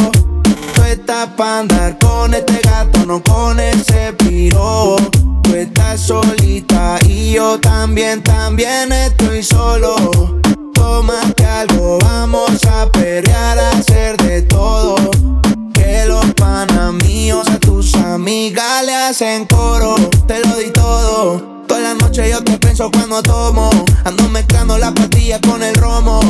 Tú 0.74 0.84
estás 0.84 1.28
para 1.36 1.60
andar 1.60 1.98
con 2.00 2.34
este 2.34 2.62
gato, 2.64 3.06
no 3.06 3.22
con 3.22 3.60
ese 3.60 4.14
piro. 4.14 4.96
Tú 5.44 5.54
estás 5.54 6.00
solita 6.00 6.98
y 7.06 7.34
yo 7.34 7.60
también, 7.60 8.24
también 8.24 8.90
estoy 8.94 9.44
solo. 9.44 10.40
Tómate 10.74 11.46
algo, 11.46 12.00
vamos 12.00 12.64
a 12.64 12.90
perrear, 12.90 13.60
a 13.60 13.72
hacer 13.72 14.16
de 14.16 14.44
todo. 14.44 14.96
Que 15.74 16.06
los 16.06 16.24
panas 16.36 16.94
míos 17.04 17.46
a 17.50 17.60
tus 17.60 17.94
amigas 17.96 18.86
le 18.86 18.96
hacen 18.96 19.46
coro. 19.46 19.96
Te 20.26 20.40
lo 20.40 20.56
di 20.56 20.72
todo. 20.72 21.66
Toda 21.68 21.82
la 21.82 21.94
noche 21.96 22.30
yo 22.30 22.42
te 22.46 22.58
pienso 22.58 22.90
cuando 22.90 23.22
tomo. 23.22 23.72
Ando 24.06 24.30
mezclando 24.30 24.78
la 24.78 24.94
pastilla 24.94 25.42
con 25.42 25.62
el 25.64 25.76
romo. 25.76 26.22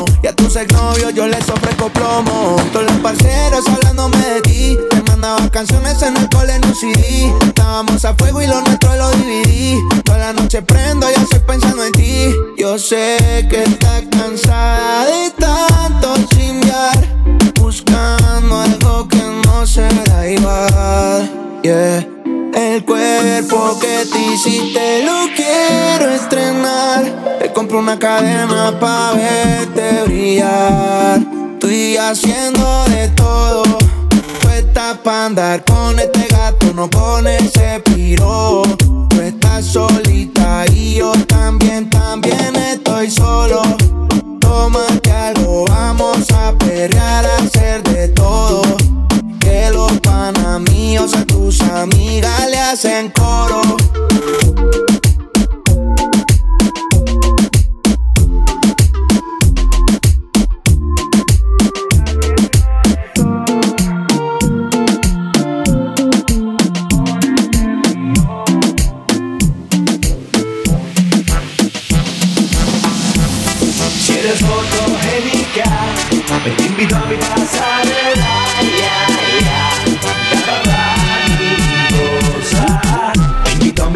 Tus 0.51 0.63
exnovios 0.63 1.13
yo 1.13 1.27
les 1.27 1.49
ofrezco 1.49 1.87
plomo. 1.87 2.57
Todos 2.73 2.85
los 2.85 2.97
parceros 2.97 3.65
hablándome 3.69 4.17
de 4.17 4.41
ti. 4.41 4.77
Te 4.89 5.01
mandaba 5.03 5.49
canciones 5.49 6.01
en 6.01 6.17
el 6.17 6.27
cole 6.27 6.55
en 6.55 6.65
un 6.65 6.75
CD. 6.75 7.33
Estábamos 7.47 8.03
a 8.03 8.13
fuego 8.15 8.41
y 8.41 8.47
lo 8.47 8.59
nuestro 8.59 8.93
lo 8.97 9.11
dividí. 9.11 9.79
Toda 10.03 10.17
la 10.17 10.33
noche 10.33 10.61
prendo 10.61 11.09
y 11.09 11.13
estoy 11.13 11.39
pensando 11.39 11.85
en 11.85 11.93
ti. 11.93 12.35
Yo 12.57 12.77
sé 12.77 13.47
que 13.49 13.63
estás 13.63 14.03
cansada 14.11 15.05
de 15.05 15.31
tanto 15.39 16.15
chingar. 16.35 16.99
Buscando 17.57 18.59
algo 18.59 19.07
que 19.07 19.23
no 19.45 19.65
será 19.65 20.29
igual. 20.29 21.61
Yeah. 21.63 22.20
El 22.53 22.83
cuerpo 22.83 23.79
que 23.79 24.05
te 24.11 24.33
hiciste 24.33 25.03
lo 25.05 25.27
quiero 25.35 26.09
estrenar. 26.11 27.39
Te 27.39 27.51
compro 27.53 27.79
una 27.79 27.97
cadena 27.97 28.77
pa' 28.77 29.13
verte 29.13 30.03
brillar. 30.05 31.21
Estoy 31.53 31.95
haciendo 31.95 32.83
de 32.85 33.07
todo. 33.09 33.63
Tú 34.41 34.49
estás 34.49 34.97
pa' 34.97 35.27
andar 35.27 35.63
con 35.63 35.97
este 35.97 36.27
gato, 36.27 36.73
no 36.73 36.89
con 36.89 37.25
ese 37.25 37.81
piro. 37.85 38.63
Tú 38.77 39.21
estás 39.21 39.65
solita 39.65 40.65
y 40.73 40.95
yo 40.95 41.13
también, 41.27 41.89
también 41.89 42.55
estoy 42.55 43.09
solo. 43.09 43.61
Tómate 44.41 45.11
algo, 45.11 45.65
vamos 45.69 46.29
a 46.31 46.51
perrear, 46.57 47.25
a 47.25 47.37
hacer 47.37 47.81
de 47.83 48.09
todo. 48.09 48.70
Que 50.31 50.39
los 50.39 50.43
panas 50.43 50.61
míos 50.71 51.13
a 51.13 51.25
tus 51.25 51.61
amigas 51.61 52.49
le 52.49 52.57
hacen 52.57 53.09
coro. 53.09 53.80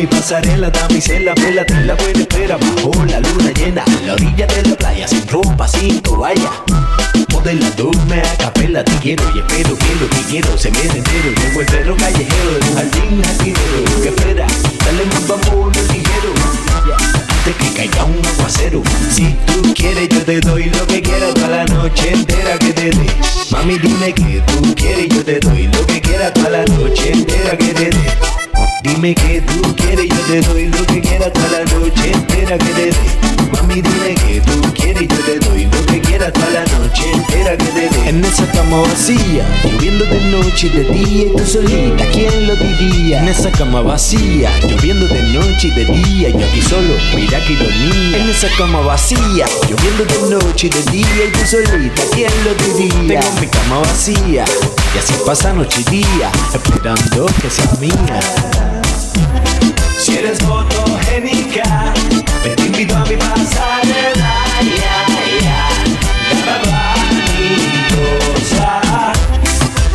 mi 0.06 0.08
pasarela, 0.08 0.70
damisela, 0.70 1.34
pela, 1.36 1.66
te 1.66 1.74
la 1.82 1.96
buena 1.96 2.20
espera 2.20 2.58
bajo 2.58 2.92
la 3.06 3.20
luna 3.20 3.52
llena, 3.52 3.84
en 3.88 4.08
la 4.08 4.14
orilla 4.14 4.48
de 4.48 4.70
la 4.70 4.76
playa, 4.76 5.08
sin 5.08 5.28
ropa, 5.28 5.68
sin 5.68 6.02
toalla. 6.02 6.52
Modelándome 7.32 8.22
a 8.22 8.38
capela, 8.38 8.84
te 8.84 8.94
quiero 8.98 9.24
y 9.34 9.40
espero 9.40 9.78
que 9.78 9.96
lo 10.00 10.10
que 10.10 10.22
quiero 10.30 10.58
se 10.58 10.72
me 10.72 10.82
entero. 10.82 11.32
Llego 11.42 11.62
el 11.62 11.66
perro 11.68 11.96
callejero 11.98 12.52
de 12.52 12.70
un 12.70 12.76
jardín 12.76 13.24
jardinero 13.24 14.02
que 14.02 14.10
espera, 14.10 14.48
dale 14.86 15.06
más 15.06 15.28
vamos 15.28 15.78
el 15.78 15.88
ligero. 15.88 16.34
Antes 17.30 17.56
que 17.56 17.74
caiga 17.76 18.04
un 18.06 18.26
aguacero, 18.26 18.84
si 19.12 19.36
tú 19.46 19.74
quieres 19.74 20.10
yo 20.10 20.22
te 20.24 20.40
doy 20.40 20.66
lo 20.66 20.88
que 20.88 21.02
quieras 21.02 21.34
toda 21.34 21.48
la 21.48 21.66
noche 21.66 22.14
entera 22.14 22.58
que 22.60 22.74
te 22.74 22.90
dé. 22.92 23.08
Mami 23.52 23.78
dime 23.80 24.14
que 24.14 24.44
tú 24.48 24.76
quieres 24.76 25.10
yo 25.10 25.24
te 25.24 25.40
doy 25.40 25.68
lo 25.68 25.86
que 25.86 26.02
quieras 26.02 26.34
toda 26.34 26.50
la 26.50 26.66
noche 26.66 27.12
entera 27.12 27.58
que 27.58 27.74
te 27.74 27.90
dé. 27.90 28.36
Dime 28.86 29.16
que 29.16 29.42
tú 29.42 29.76
quieres, 29.76 30.08
yo 30.08 30.20
te 30.28 30.42
doy 30.42 30.68
lo 30.68 30.86
que 30.86 31.02
quieras 31.02 31.34
toda 31.34 31.50
la 31.50 31.66
noche 31.74 32.12
entera 32.12 32.56
que 32.56 32.66
te 32.66 32.86
dé. 32.86 32.94
Mami, 33.52 33.82
dime 33.82 34.14
que 34.14 34.42
tú 34.42 34.62
quieres, 34.76 35.08
yo 35.08 35.18
te 35.26 35.40
doy 35.40 35.66
lo 35.66 35.86
que 35.88 36.00
quieras 36.02 36.32
toda 36.32 36.52
la 36.52 36.64
noche 36.78 37.12
entera 37.12 37.58
que 37.58 37.66
te 37.66 37.90
dé. 37.90 38.10
En 38.10 38.24
esa 38.24 38.46
cama 38.52 38.82
vacía, 38.82 39.44
lloviendo 39.64 40.06
de 40.06 40.22
noche 40.26 40.68
y 40.68 40.70
de 40.70 40.84
día, 40.84 41.24
y 41.24 41.36
tú 41.36 41.46
solita, 41.48 42.06
¿quién 42.12 42.46
lo 42.46 42.56
diría? 42.56 43.24
En 43.24 43.28
esa 43.28 43.50
cama 43.50 43.82
vacía, 43.82 44.52
lloviendo 44.62 45.08
de 45.08 45.24
noche 45.34 45.68
y 45.68 45.72
de 45.72 45.86
día, 45.86 46.30
yo 46.30 46.46
aquí 46.46 46.62
solo, 46.62 46.94
mira 47.16 47.44
que 47.44 47.54
ironía. 47.54 48.18
En 48.20 48.30
esa 48.30 48.50
cama 48.56 48.82
vacía, 48.82 49.48
lloviendo 49.68 50.06
de 50.06 50.36
noche 50.36 50.68
y 50.68 50.70
de 50.70 50.92
día, 50.92 51.26
y 51.28 51.32
tú 51.32 51.40
solita, 51.44 52.04
¿quién 52.14 52.32
lo 52.44 52.54
diría? 52.54 53.20
Tengo 53.20 53.40
mi 53.42 53.48
cama 53.48 53.80
vacía, 53.80 54.46
y 54.94 54.98
así 55.00 55.16
pasa 55.26 55.54
noche 55.54 55.82
y 55.88 55.90
día, 55.90 56.32
esperando 56.54 57.26
que 57.42 57.50
seas 57.50 57.80
mía. 57.80 58.75
Si 60.06 60.16
eres 60.16 60.38
fotogénica, 60.38 61.64
me 62.44 62.64
invito 62.64 62.96
a 62.96 63.04
mi 63.06 63.18
pasarela. 63.18 64.34
Ya, 64.62 65.08
ya, 65.42 65.64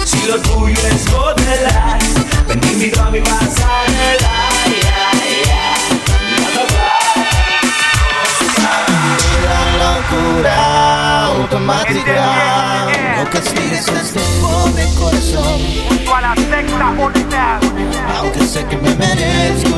Si 0.04 0.26
lo 0.26 0.36
tuyo 0.40 0.80
es 0.88 1.08
modelar, 1.12 2.00
me 2.48 2.54
invito 2.72 3.00
a 3.00 3.10
mi 3.12 3.20
pasarela. 3.20 3.49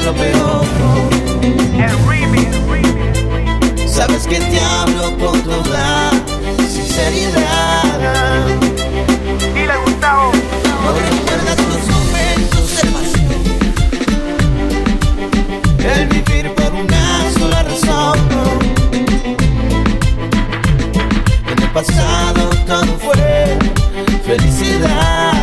lo 0.05 0.13
peor. 0.15 0.67
Sabes 3.87 4.27
que 4.27 4.39
te 4.39 4.61
hablo 4.61 5.17
con 5.19 5.41
toda 5.43 6.11
sinceridad. 6.69 8.47
Dile 9.55 9.77
Gustavo. 9.85 10.33
No 10.83 10.93
recuerdas 10.93 11.57
tus 11.57 11.83
momentos 11.95 12.65
de 12.77 12.85
pasión. 12.97 13.43
El 15.95 16.09
vivir 16.09 16.53
por 16.55 16.73
una 16.75 17.05
sola 17.39 17.63
razón. 17.63 18.19
En 21.51 21.63
el 21.63 21.71
pasado 21.71 22.43
todo 22.67 22.93
fue 22.99 23.59
felicidad. 24.27 25.42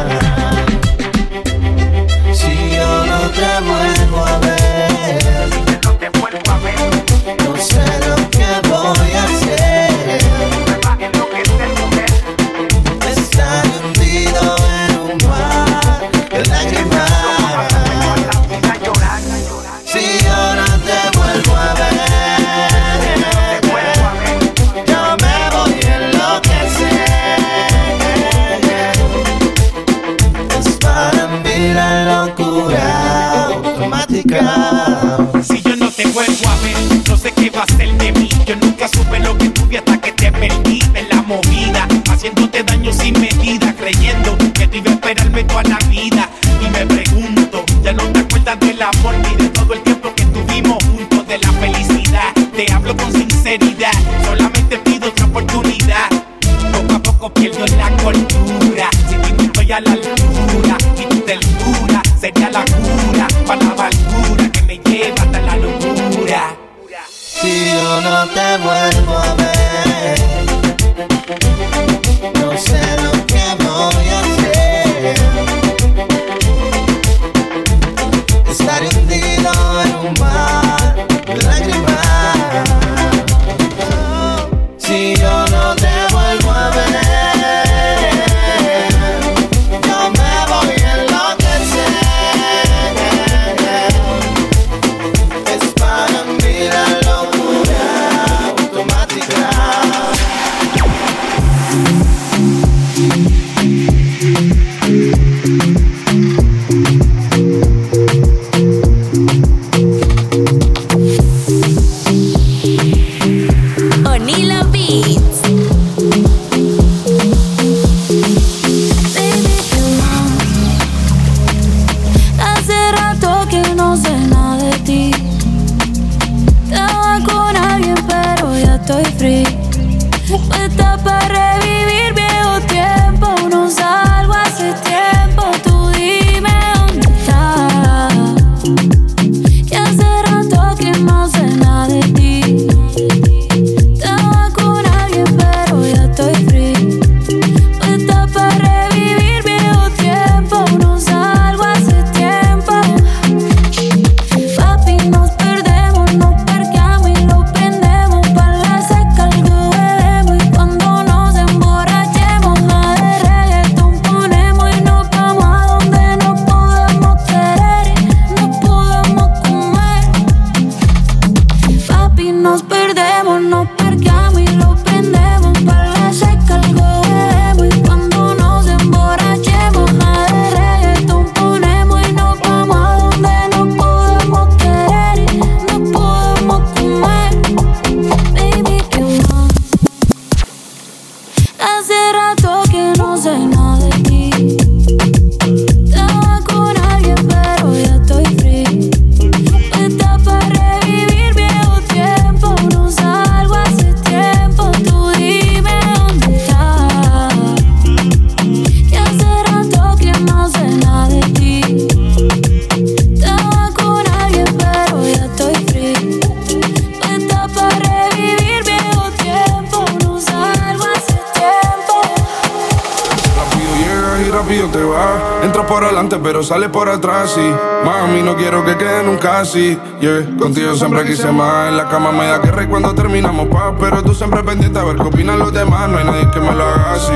Pero 226.39 226.47
sales 226.47 226.69
por 226.69 226.87
atrás. 226.87 227.37
Y 227.37 227.85
mami, 227.85 228.21
no 228.21 228.37
quiero 228.37 228.63
que 228.63 228.77
quede 228.77 229.03
nunca 229.03 229.41
así. 229.41 229.77
Yeah, 229.99 230.25
contigo 230.39 230.73
siempre 230.73 231.03
quise 231.03 231.29
más. 231.33 231.67
En 231.67 231.75
la 231.75 231.89
cama 231.89 232.13
me 232.13 232.27
da 232.27 232.41
que 232.41 232.49
rey 232.49 232.65
cuando 232.65 232.95
terminamos 232.95 233.47
paz. 233.47 233.73
Pero 233.77 234.01
tú 234.03 234.13
siempre 234.13 234.41
pendiente 234.43 234.79
a 234.79 234.85
ver 234.85 234.95
qué 234.95 235.03
opinan 235.03 235.37
los 235.37 235.51
demás. 235.51 235.89
No 235.89 235.97
hay 235.97 236.05
nadie 236.05 236.31
que 236.31 236.39
me 236.39 236.53
lo 236.53 236.63
haga 236.63 236.93
así. 236.93 237.13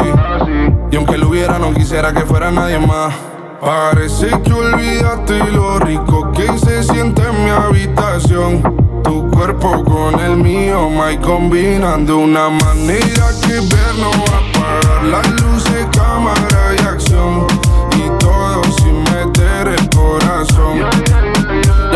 Y 0.92 0.96
aunque 0.98 1.18
lo 1.18 1.30
hubiera, 1.30 1.58
no 1.58 1.74
quisiera 1.74 2.12
que 2.14 2.22
fuera 2.22 2.52
nadie 2.52 2.80
más. 2.80 3.14
Parece 3.62 4.28
que 4.44 4.52
olvidaste 4.52 5.40
lo 5.54 5.80
rico 5.80 6.30
que 6.34 6.58
se 6.58 6.84
siente 6.84 7.22
en 7.22 7.46
mi 7.46 7.50
habitación. 7.50 8.62
Tu 9.06 9.30
cuerpo 9.30 9.86
con 9.86 10.20
el 10.20 10.36
mío, 10.36 10.90
my 10.90 11.18
combinan 11.18 12.06
de 12.06 12.12
una 12.12 12.50
manera 12.50 13.28
que 13.42 13.54
ver 13.54 13.94
no 14.00 14.12
va 14.12 14.38
a 14.38 14.80
apagar 14.80 15.04
las 15.06 15.33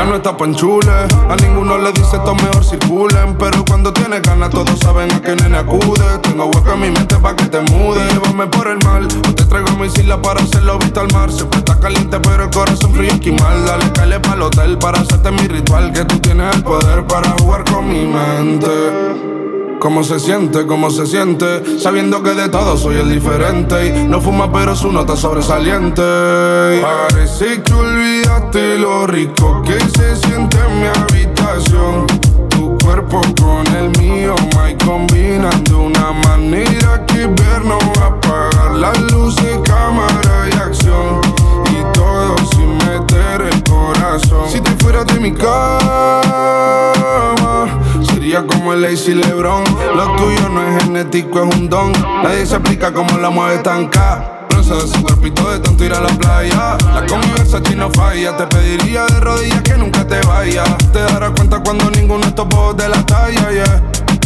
no 0.08 0.16
está 0.16 0.36
panchule, 0.36 0.92
a 1.30 1.36
ninguno 1.36 1.78
le 1.78 1.92
dice 1.92 2.18
esto 2.18 2.34
mejor 2.36 2.64
circulen. 2.64 3.38
Pero 3.38 3.64
cuando 3.66 3.92
tienes 3.94 4.22
ganas, 4.22 4.50
todos 4.50 4.80
saben 4.80 5.12
a 5.12 5.22
qué 5.22 5.36
nene 5.36 5.58
acude. 5.58 6.18
Tengo 6.22 6.46
hueco 6.46 6.72
en 6.74 6.80
mi 6.80 6.92
mente 6.92 7.16
pa' 7.18 7.36
que 7.36 7.46
te 7.46 7.62
mude. 7.62 8.00
Llévame 8.12 8.48
por 8.48 8.68
el 8.68 8.80
mal, 8.86 9.06
o 9.06 9.34
te 9.34 9.46
traigo 9.46 9.70
mi 9.78 9.88
isla 9.88 10.22
para 10.22 10.42
hacerlo 10.42 10.80
vista 10.80 11.02
al 11.02 11.12
mar. 11.14 11.32
Siempre 11.32 11.60
está 11.60 11.80
caliente, 11.80 12.20
pero 12.20 12.46
el 12.46 12.50
corazón 12.50 12.94
frío 12.94 13.14
y 13.22 13.32
mal. 13.32 13.66
Dale, 13.66 13.92
calle 13.92 14.20
pa'l 14.20 14.42
hotel 14.42 14.78
para 14.78 15.00
hacerte 15.00 15.32
mi 15.32 15.48
ritual. 15.48 15.92
Que 15.92 16.06
tú 16.06 16.20
tienes 16.20 16.56
el 16.56 16.64
poder 16.64 17.06
para 17.06 17.32
jugar 17.40 17.64
con 17.66 17.88
mi 17.88 18.06
mente. 18.06 19.47
¿Cómo 19.80 20.04
se 20.04 20.20
siente? 20.20 20.66
¿Cómo 20.66 20.90
se 20.90 21.06
siente? 21.06 21.80
Sabiendo 21.80 22.24
que 22.24 22.32
de 22.32 22.50
todo 22.50 22.78
soy 22.78 22.98
el 22.98 23.12
diferente 23.12 23.88
y 23.88 24.08
no 24.08 24.20
fuma 24.20 24.52
pero 24.52 24.76
su 24.76 24.92
nota 24.92 25.16
sobresaliente. 25.16 26.02
Parece 26.82 27.62
que 27.62 27.74
olvidaste 27.74 28.80
lo 28.80 29.06
rico 29.06 29.62
que 29.64 29.80
se 29.80 30.16
siente 30.16 30.58
en 30.58 30.82
mi 30.82 30.88
habitación. 30.88 32.08
Tu 32.50 32.76
cuerpo 32.84 33.22
con 33.40 33.68
el 33.76 33.90
mío, 34.00 34.36
my 34.56 34.76
combinan 34.84 35.64
de 35.66 35.76
una 35.76 36.12
manera 36.12 37.06
que 37.06 37.28
ver 37.28 37.64
no 37.64 37.78
va 37.98 38.06
a 38.06 38.08
apagar 38.08 38.72
las 38.76 39.00
luces, 39.12 39.60
cámara 39.64 40.50
y 40.52 40.56
acción. 40.56 41.22
Y 41.70 41.94
todo 41.94 42.36
sin 42.56 42.78
meter 42.78 43.42
el 43.42 43.64
corazón. 43.64 44.50
Si 44.50 44.60
te 44.60 44.72
fueras 44.78 45.06
de 45.06 45.20
mi 45.20 45.32
cama 45.32 46.18
Como 48.36 48.74
el 48.74 48.82
Lazy 48.82 49.14
Lebron. 49.14 49.64
Lo 49.96 50.16
tuyo 50.18 50.50
no 50.50 50.62
es 50.62 50.84
genético, 50.84 51.44
es 51.44 51.56
un 51.56 51.70
don. 51.70 51.94
Nadie 52.24 52.46
se 52.46 52.56
explica 52.56 52.94
cómo 52.94 53.18
la 53.18 53.30
mueve 53.30 53.60
tan 53.60 53.88
K. 53.88 54.48
De 54.50 54.64
su 54.64 55.02
cuerpito 55.02 55.50
de 55.50 55.60
tanto 55.60 55.86
ir 55.86 55.94
a 55.94 56.02
la 56.02 56.10
playa. 56.10 56.78
La 56.94 57.06
conversa 57.06 57.62
no 57.78 57.90
falla. 57.90 58.36
Te 58.36 58.46
pediría 58.48 59.06
de 59.06 59.20
rodillas 59.22 59.62
que 59.62 59.78
nunca 59.78 60.06
te 60.06 60.20
vayas. 60.28 60.78
Te 60.92 61.00
darás 61.00 61.32
cuenta 61.32 61.62
cuando 61.64 61.90
ninguno 61.90 62.20
de 62.20 62.28
estos 62.28 62.76
de 62.76 62.90
la 62.90 63.06
talla, 63.06 63.50
yeah. 63.50 63.84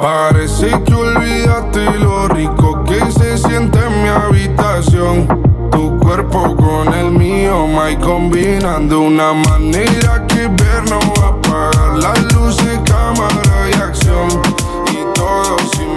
Parece 0.00 0.70
que 0.84 0.94
olvidaste 0.94 1.98
lo 1.98 2.26
rico 2.28 2.82
que 2.84 2.98
se 3.12 3.36
siente 3.36 3.78
en 3.78 4.02
mi 4.02 4.08
habitación. 4.08 5.28
Tu 5.70 5.98
cuerpo 5.98 6.56
con 6.56 6.94
el 6.94 7.10
mío, 7.10 7.66
my 7.66 7.94
combinan 7.96 8.88
de 8.88 8.96
una 8.96 9.34
manera 9.34 10.26
que 10.26 10.48
ver 10.48 10.88
no 10.88 10.98
va 11.18 11.26
a 11.26 11.28
apagar 11.28 11.98
las 11.98 12.32
luces, 12.32 12.80
cámara 12.86 13.68
y 13.70 13.74
acción. 13.74 14.28
Y 14.90 15.04
todo 15.14 15.58
sin 15.76 15.89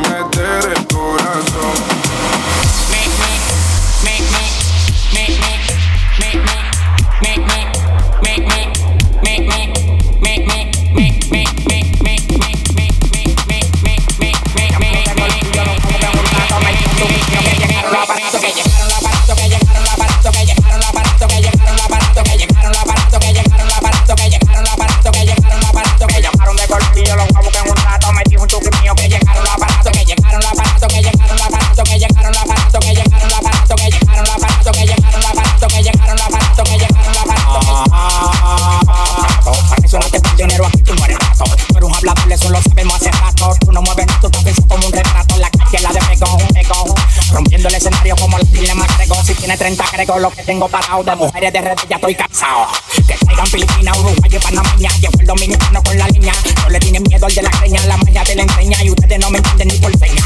eso 42.33 42.49
lo 42.49 42.61
sabemos 42.61 42.95
hace 42.95 43.11
rato 43.11 43.55
Tú 43.59 43.71
no 43.71 43.81
mueves 43.81 44.07
estás 44.07 44.43
pensando 44.43 44.67
como 44.67 44.87
un 44.87 44.93
retrato 44.93 45.37
La 45.37 45.49
calle 45.49 45.79
la 45.81 45.89
de 45.91 45.99
pegón, 45.99 46.47
pegón. 46.53 46.95
Rompiendo 47.31 47.69
el 47.69 47.75
escenario 47.75 48.15
como 48.15 48.37
los 48.37 48.47
piles 48.47 48.75
más 48.75 48.97
gregos 48.97 49.19
Si 49.25 49.33
tiene 49.35 49.57
30 49.57 49.83
gregos 49.93 50.21
lo 50.21 50.31
que 50.31 50.43
tengo 50.43 50.67
parado 50.67 51.03
De 51.03 51.15
mujeres 51.15 51.53
de 51.53 51.61
redes 51.61 51.85
ya 51.89 51.95
estoy 51.95 52.15
cansado. 52.15 52.67
Que 53.07 53.15
caigan 53.25 53.47
Filipinas, 53.47 53.97
Uruguay 53.97 54.31
y 54.31 54.39
Panameña 54.39 54.89
Llevo 54.99 55.19
el 55.19 55.27
dominicano 55.27 55.83
con 55.83 55.97
la 55.97 56.07
línea 56.07 56.33
No 56.63 56.69
le 56.69 56.79
tienen 56.79 57.03
miedo 57.03 57.25
al 57.25 57.35
de 57.35 57.41
la 57.41 57.49
greña 57.49 57.85
La 57.85 57.97
magia 57.97 58.23
te 58.23 58.35
la 58.35 58.43
enseña. 58.43 58.83
Y 58.83 58.89
ustedes 58.89 59.19
no 59.19 59.29
me 59.29 59.37
entienden 59.37 59.67
ni 59.67 59.77
por 59.77 59.91
señas. 59.97 60.23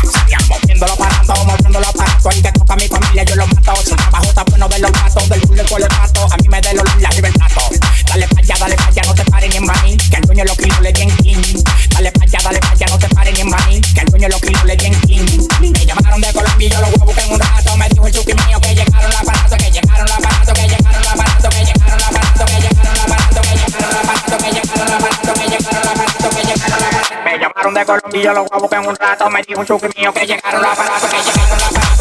Moviéndolo 0.47 0.95
parando, 0.95 1.45
moviéndolo 1.45 1.87
aparato 1.87 2.29
El 2.29 2.41
que 2.41 2.51
toca 2.51 2.73
a 2.73 2.77
mi 2.77 2.87
familia 2.87 3.23
yo 3.23 3.35
lo 3.35 3.47
mato. 3.47 3.75
Si 3.83 3.95
trabajo 3.95 4.25
está 4.25 4.43
bueno 4.43 4.69
ver 4.69 4.79
los 4.79 4.91
gatos 4.91 5.29
Del 5.29 5.41
culo 5.41 5.61
el 5.61 5.87
pato. 5.87 6.27
A 6.31 6.37
mí 6.37 6.47
me 6.47 6.61
da 6.61 6.71
el 6.71 6.79
olor 6.79 7.06
y 28.17 28.23
yo 28.23 28.33
los 28.33 28.49
voy 28.49 28.57
a 28.57 28.59
buscar 28.59 28.83
en 28.83 28.89
un 28.89 28.95
rato. 28.95 29.29
Me 29.29 29.41
dijo 29.43 29.59
un 29.59 29.65
chuki 29.65 29.87
mío 29.97 30.13
que 30.13 30.25
llegaron 30.25 30.61
la 30.61 30.71
aparato 30.71 31.07
Que 31.07 31.17
llegaron 31.17 31.59
la 31.59 31.67
aparato, 31.67 31.96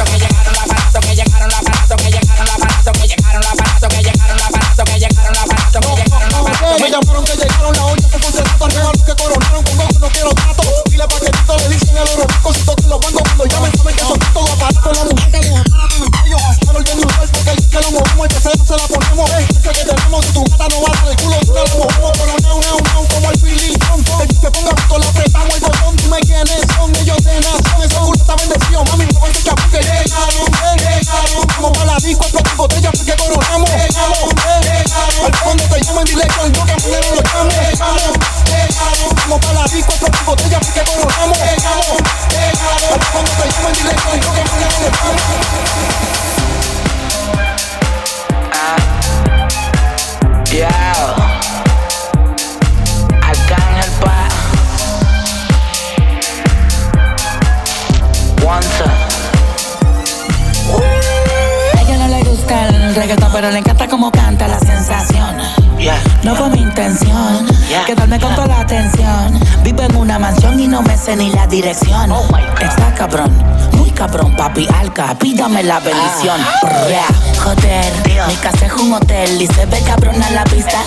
pídame 75.15 75.63
la 75.63 75.81
bendición. 75.81 76.41
Brea, 76.63 77.07
Joder, 77.43 77.93
mi 78.27 78.35
casa 78.37 78.67
es 78.67 78.73
un 78.73 78.93
hotel 78.93 79.41
y 79.41 79.47
se 79.47 79.67
ve 79.67 79.81
cabrona 79.87 80.29
la 80.31 80.45
pista. 80.45 80.79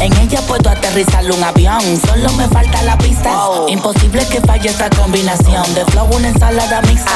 En 0.00 0.16
ella 0.16 0.40
puedo 0.42 0.70
aterrizar 0.70 1.30
un 1.30 1.42
avión, 1.42 1.80
solo 2.06 2.32
me 2.32 2.48
falta 2.48 2.82
la 2.82 2.96
pista. 2.96 3.30
Imposible 3.68 4.26
que 4.28 4.40
falle 4.40 4.68
esta 4.68 4.88
combinación 4.90 5.74
de 5.74 5.84
flow, 5.86 6.08
una 6.14 6.28
ensalada 6.28 6.80
mixta. 6.82 7.12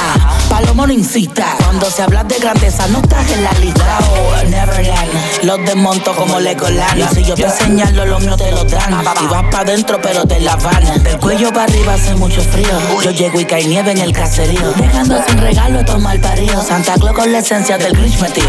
Palomo 0.51 0.85
no 0.85 0.93
incita, 0.93 1.55
cuando 1.65 1.89
se 1.89 2.03
habla 2.03 2.25
de 2.25 2.37
grandeza 2.39 2.89
no 2.89 2.99
estás 2.99 3.31
en 3.31 3.45
la 3.45 3.53
lista. 3.53 3.99
Oh, 4.11 4.49
Neverland, 4.49 5.45
los 5.45 5.59
desmonto 5.65 6.15
como 6.17 6.41
Legoland. 6.41 6.99
Y 6.99 7.15
si 7.15 7.25
yo 7.25 7.37
te 7.37 7.49
señalo, 7.49 8.05
los 8.05 8.21
míos 8.21 8.37
te 8.37 8.51
lo 8.51 8.65
dan. 8.65 9.01
Y 9.23 9.27
vas 9.29 9.45
pa' 9.53 9.65
dentro, 9.65 10.01
pero 10.03 10.27
te 10.27 10.41
la 10.41 10.57
van. 10.57 11.03
Del 11.05 11.19
cuello 11.19 11.51
para 11.53 11.65
arriba 11.65 11.95
hace 11.95 12.17
mucho 12.17 12.43
frío. 12.43 12.69
Yo 13.03 13.13
llego 13.13 13.41
y 13.41 13.45
cae 13.45 13.65
nieve 13.65 13.93
en 13.93 13.99
el 13.99 14.13
caserío. 14.13 14.73
Dejando 14.73 15.23
sin 15.27 15.39
regalo 15.39 15.81
estos 15.81 16.01
mal 16.01 16.19
paridos. 16.19 16.67
Santa 16.67 16.95
Claus 16.95 17.17
con 17.17 17.31
la 17.31 17.39
esencia 17.39 17.79
del 17.79 17.97
Grinch 17.97 18.19
metido. 18.21 18.49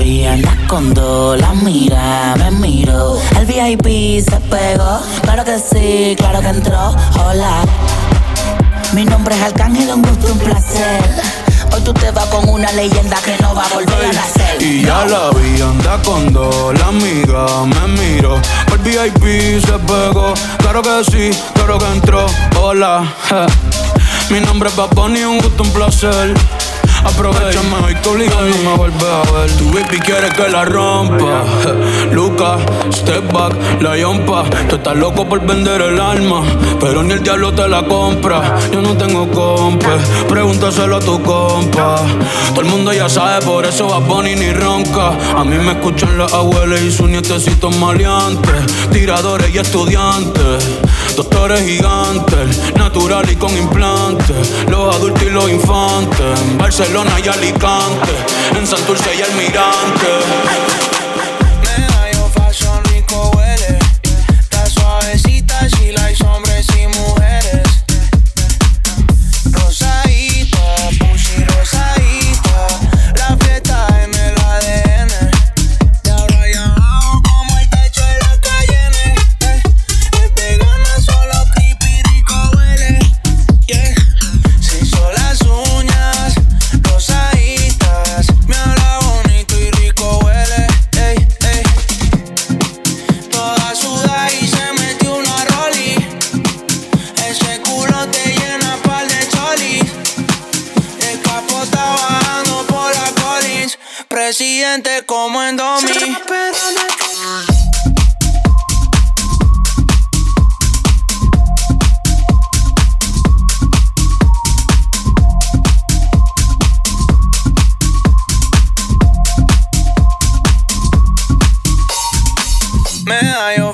Y 0.00 0.22
en 0.22 0.42
la 0.42 0.56
con 0.68 0.94
dos, 0.94 1.38
la 1.40 1.52
mira, 1.54 2.36
me 2.38 2.52
miro. 2.52 3.18
El 3.36 3.46
VIP 3.46 4.24
se 4.24 4.36
pegó. 4.48 5.00
Claro 5.22 5.44
que 5.44 5.58
sí, 5.58 6.14
claro 6.16 6.40
que 6.40 6.48
entró. 6.48 6.94
Hola. 7.26 7.64
Mi 8.92 9.04
nombre 9.04 9.36
es 9.36 9.42
Arcángel, 9.42 9.88
un 9.94 10.02
gusto, 10.02 10.32
un 10.32 10.38
placer. 10.38 11.00
Hoy 11.72 11.80
tú 11.82 11.94
te 11.94 12.10
vas 12.10 12.26
con 12.26 12.48
una 12.48 12.70
leyenda 12.72 13.16
que 13.24 13.36
no 13.40 13.54
va 13.54 13.64
a 13.64 13.68
volver 13.68 14.04
a 14.04 14.12
nacer. 14.12 14.60
Y 14.60 14.82
ya 14.82 15.04
la 15.06 15.30
vi, 15.30 15.62
anda 15.62 16.02
con 16.02 16.32
dos, 16.32 16.76
la 16.76 16.86
amiga 16.88 17.46
me 17.66 18.00
miró. 18.00 18.40
El 18.72 18.78
VIP 18.78 19.64
se 19.64 19.78
pegó, 19.78 20.34
claro 20.58 20.82
que 20.82 21.04
sí, 21.10 21.30
claro 21.54 21.78
que 21.78 21.86
entró. 21.86 22.26
Hola, 22.60 23.04
mi 24.30 24.40
nombre 24.40 24.68
es 24.68 24.76
Bunny, 24.94 25.22
un 25.22 25.38
gusto, 25.38 25.62
un 25.62 25.70
placer. 25.70 26.34
Aprovechame 27.04 27.76
hoy 27.84 27.94
que 27.94 28.08
obligado 28.08 28.46
no 28.46 28.70
me 28.70 28.76
vuelves 28.76 29.04
a 29.04 29.32
ver. 29.32 29.50
Tu 29.56 29.64
baby 29.70 29.98
quiere 29.98 30.28
que 30.28 30.48
la 30.48 30.64
rompa. 30.64 31.44
Luca, 32.12 32.58
step 32.92 33.32
back, 33.32 33.54
la 33.80 33.96
yompa. 33.96 34.44
Tú 34.68 34.76
estás 34.76 34.96
loco 34.96 35.28
por 35.28 35.40
vender 35.46 35.80
el 35.80 36.00
alma, 36.00 36.42
pero 36.78 37.02
ni 37.02 37.12
el 37.12 37.22
diablo 37.22 37.52
te 37.52 37.68
la 37.68 37.82
compra. 37.84 38.58
Yo 38.72 38.82
no 38.82 38.96
tengo 38.96 39.28
compa, 39.30 39.96
pregúntaselo 40.28 40.96
a 40.96 41.00
tu 41.00 41.22
compa. 41.22 41.96
Todo 42.50 42.60
el 42.60 42.66
mundo 42.66 42.92
ya 42.92 43.08
sabe, 43.08 43.44
por 43.44 43.64
eso 43.64 43.88
va 43.88 43.98
Bunny 43.98 44.36
ni 44.36 44.52
ronca. 44.52 45.12
A 45.36 45.44
mí 45.44 45.56
me 45.58 45.72
escuchan 45.72 46.18
las 46.18 46.32
abuelas 46.32 46.80
y 46.82 46.90
sus 46.90 47.08
nietecitos 47.08 47.74
maleantes. 47.76 48.90
Tiradores 48.90 49.54
y 49.54 49.58
estudiantes, 49.58 50.64
doctores 51.16 51.62
gigantes, 51.62 52.74
natural 52.74 53.30
y 53.30 53.36
con 53.36 53.56
implantes. 53.56 54.64
Los 54.68 54.94
adultos 54.96 55.22
y 55.22 55.30
los 55.30 55.50
infantes, 55.50 56.40
en 56.40 56.58
Barcelona 56.58 57.12
y 57.24 57.28
Alicante, 57.28 58.12
en 58.56 58.66
Santurce 58.66 59.10
y 59.16 59.22
Almirante. 59.22 60.89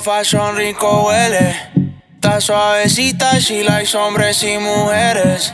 Fashion 0.07 0.55
rico 0.55 1.03
huele. 1.03 1.53
Está 2.15 2.39
suavecita, 2.39 3.41
she 3.41 3.61
likes 3.65 3.93
hombres 3.93 4.41
y 4.41 4.57
mujeres. 4.57 5.53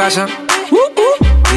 Casa. 0.00 0.26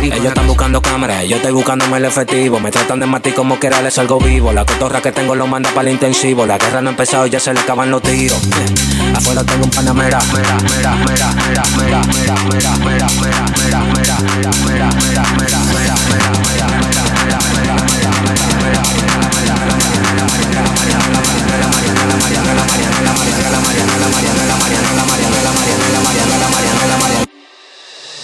Ellos 0.02 0.26
están 0.26 0.45
buscando 0.48 0.82
cámaras, 0.82 1.24
yo 1.30 1.38
estoy 1.38 1.53
buscándome 1.53 1.95
el 1.95 2.03
efectivo. 2.03 2.60
Me 2.60 2.72
tratan 2.72 2.99
de 2.99 3.06
matar 3.06 3.34
como 3.34 3.57
quiera, 3.57 3.82
les 3.82 3.94
salgo 3.94 4.20
vivo. 4.20 4.52
La 4.52 4.65
cotorra 4.65 5.02
que 5.02 5.14
tengo 5.14 5.34
lo 5.34 5.48
manda 5.48 5.70
para 5.70 5.88
el 5.88 5.94
intensivo. 5.94 6.45
La 6.45 6.57
guerra 6.57 6.82
no 6.82 6.90
ha 6.90 6.91
empezado, 6.91 7.26
ya 7.26 7.40
se 7.40 7.53
le 7.53 7.61
acaban 7.61 7.90
los 7.90 8.02
tiros. 8.02 8.44
Eh, 8.44 9.15
Afuera 9.15 9.45
tengo 9.45 9.64
un 9.64 9.72
panamera. 9.72 10.20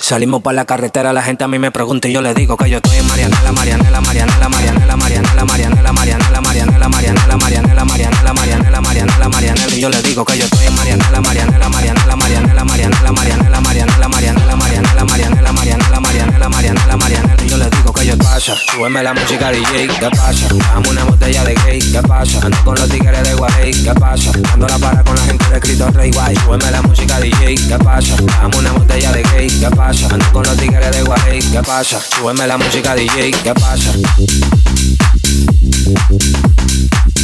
Salimos 0.10 0.42
para 0.42 0.56
la 0.56 0.66
carretera, 0.66 1.14
la 1.14 1.22
gente 1.22 1.44
a 1.44 1.48
mí 1.48 1.60
me 1.60 1.70
pregunta 1.70 2.08
y 2.08 2.14
yo 2.14 2.24
le 2.24 2.34
digo 2.34 2.58
que 2.58 2.68
yo 2.68 2.78
estoy 2.78 2.98
en 2.98 3.06
Mariana, 3.06 3.38
Marianela, 3.52 4.02
Marianela, 4.02 4.50
Marianela, 4.50 4.96
Marianela, 4.96 5.46
Marianela, 5.46 5.94
Marianela, 5.94 6.42
Marianela, 6.42 6.42
Marianela, 6.42 6.88
Marianela, 6.88 7.38
Marianela, 7.38 7.86
Marianela, 7.86 8.34
Marianela, 8.34 8.82
Marianela, 8.82 9.30
Marianela, 9.30 9.76
y 9.76 9.80
yo 9.80 9.90
le 9.90 10.02
digo 10.02 10.26
que 10.26 10.36
yo 10.36 10.46
estoy 10.46 10.66
en 10.66 10.74
Marianela, 10.74 11.22
Marianela, 11.22 11.70
Marianela, 11.70 12.16
Marianela, 12.16 12.64
Marianela, 12.66 13.12
Marianela, 13.12 13.62
Marianela, 13.62 14.10
Marianela, 14.10 14.58
Marianela, 14.58 15.06
Marianela, 15.06 15.54
Marianela, 15.54 16.00
Marianela, 16.00 16.50
Marianela, 16.50 16.98
Marianela, 16.98 17.44
y 17.44 17.48
yo 17.48 17.58
le 17.58 17.70
digo 17.70 17.94
que 17.94 18.06
yo 18.08 18.18
pasa, 18.18 18.56
súbeme 18.74 19.04
la 19.04 19.14
música 19.14 19.52
DJ, 19.52 19.88
¿qué 20.00 20.10
pasa? 20.10 20.48
Dame 20.74 20.90
una 20.90 21.04
botella 21.04 21.44
de 21.44 21.54
gay, 21.54 21.80
¿qué 21.80 22.02
pasa? 22.02 22.40
Ando 22.44 22.58
con 22.64 22.74
los 22.74 22.90
tigres 22.90 23.24
de 23.24 23.36
Guay, 23.36 23.72
¿qué 23.84 23.94
pasa? 23.94 24.32
Ando 24.54 24.68
la 24.68 24.80
para 24.80 25.04
con 25.04 25.16
la 25.16 25.22
gente 25.22 25.46
de 25.50 25.56
escrito 25.58 25.92
Rey 25.92 26.10
Guay, 26.10 26.36
súbeme 26.38 26.72
la 26.72 26.82
música 26.82 27.20
DJ, 27.20 27.56
¿qué 27.56 27.78
pasa? 27.78 28.16
Dame 28.42 28.58
una 28.58 28.72
botella 28.72 29.12
de 29.12 29.22
gay, 29.22 29.48
¿qué 29.48 29.70
pasa? 29.76 29.99
Ando 30.08 30.32
con 30.32 30.44
los 30.44 30.56
tigres 30.58 30.92
de 30.92 31.04
Guarí, 31.04 31.40
¿qué 31.40 31.62
pasa? 31.62 32.00
Súbeme 32.02 32.48
la 32.48 32.58
música 32.58 32.96
DJ, 32.96 33.32
¿qué 33.32 33.54
pasa? 33.54 33.92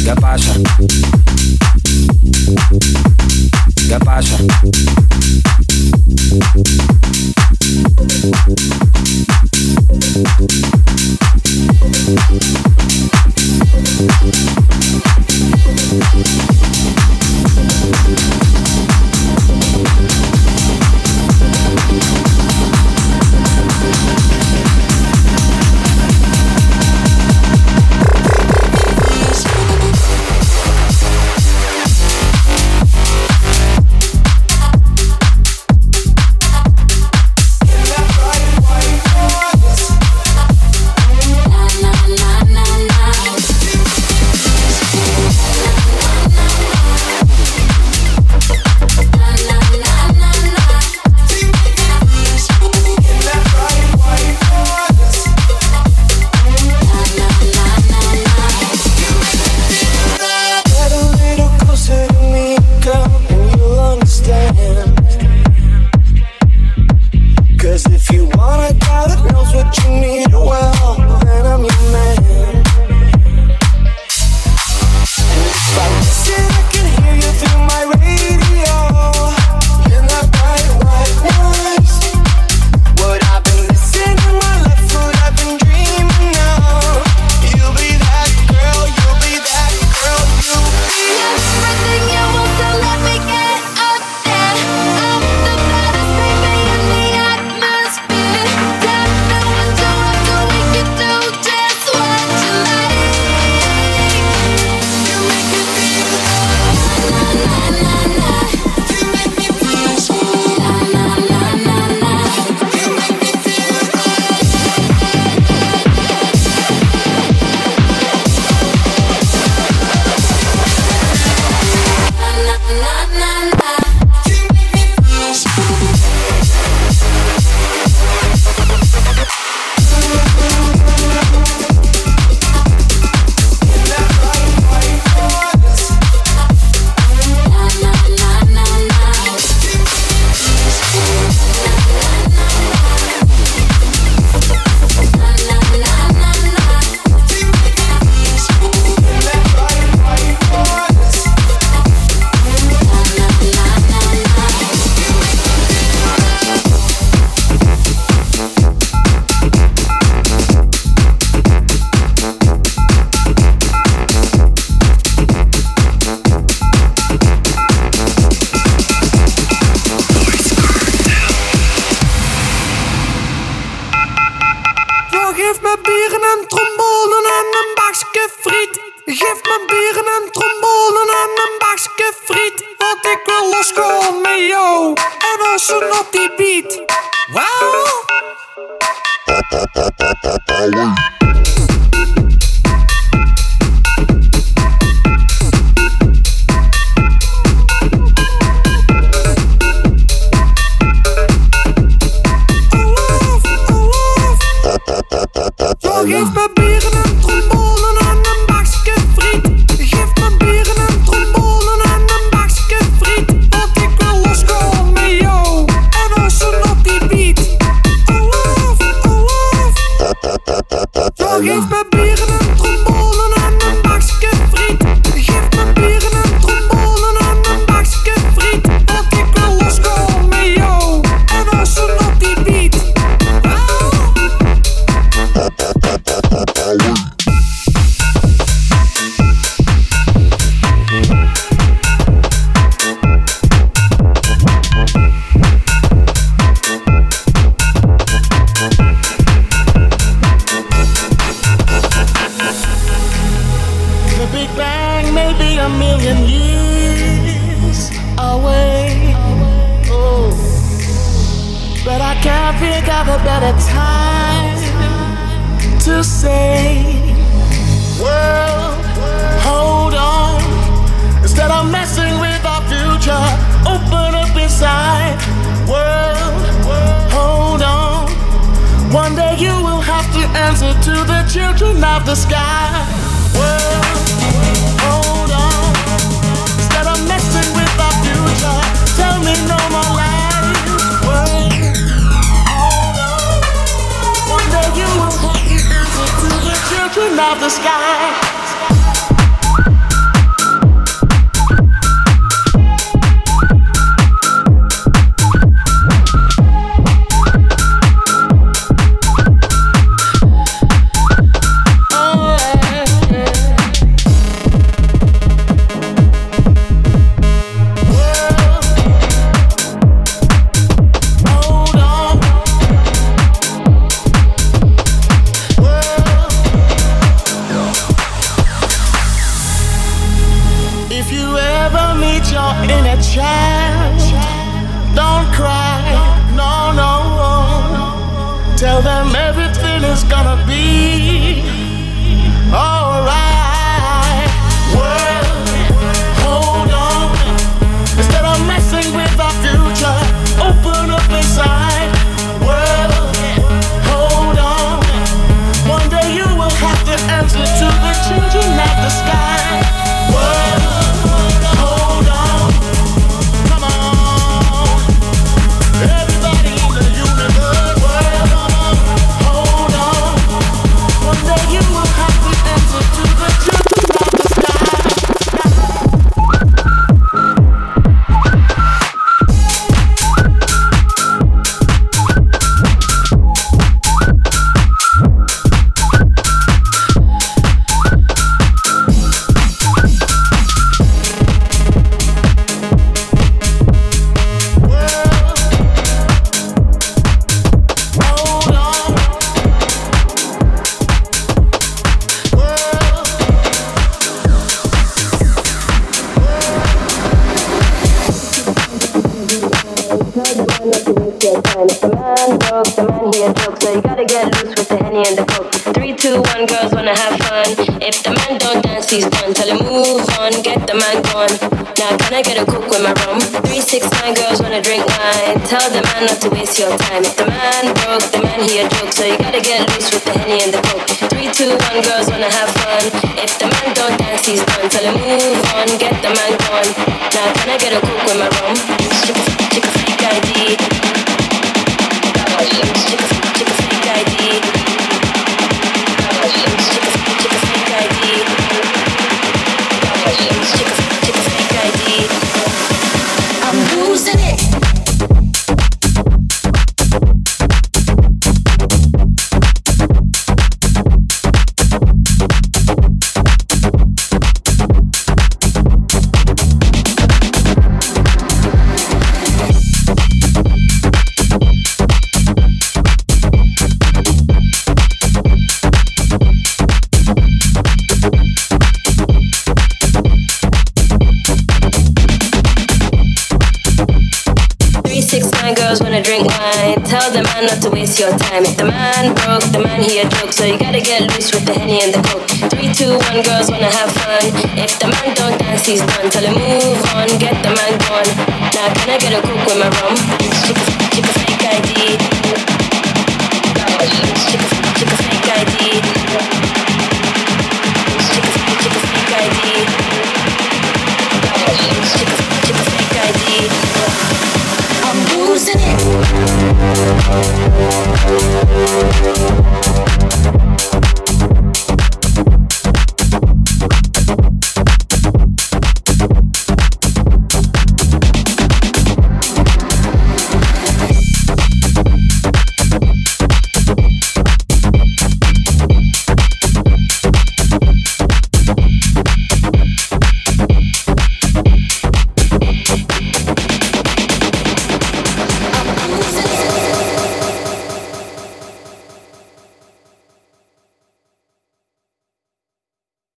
¿Qué 0.04 0.14
pasa? 0.20 0.52
¿Qué 3.88 3.98
pasa? 4.04 4.36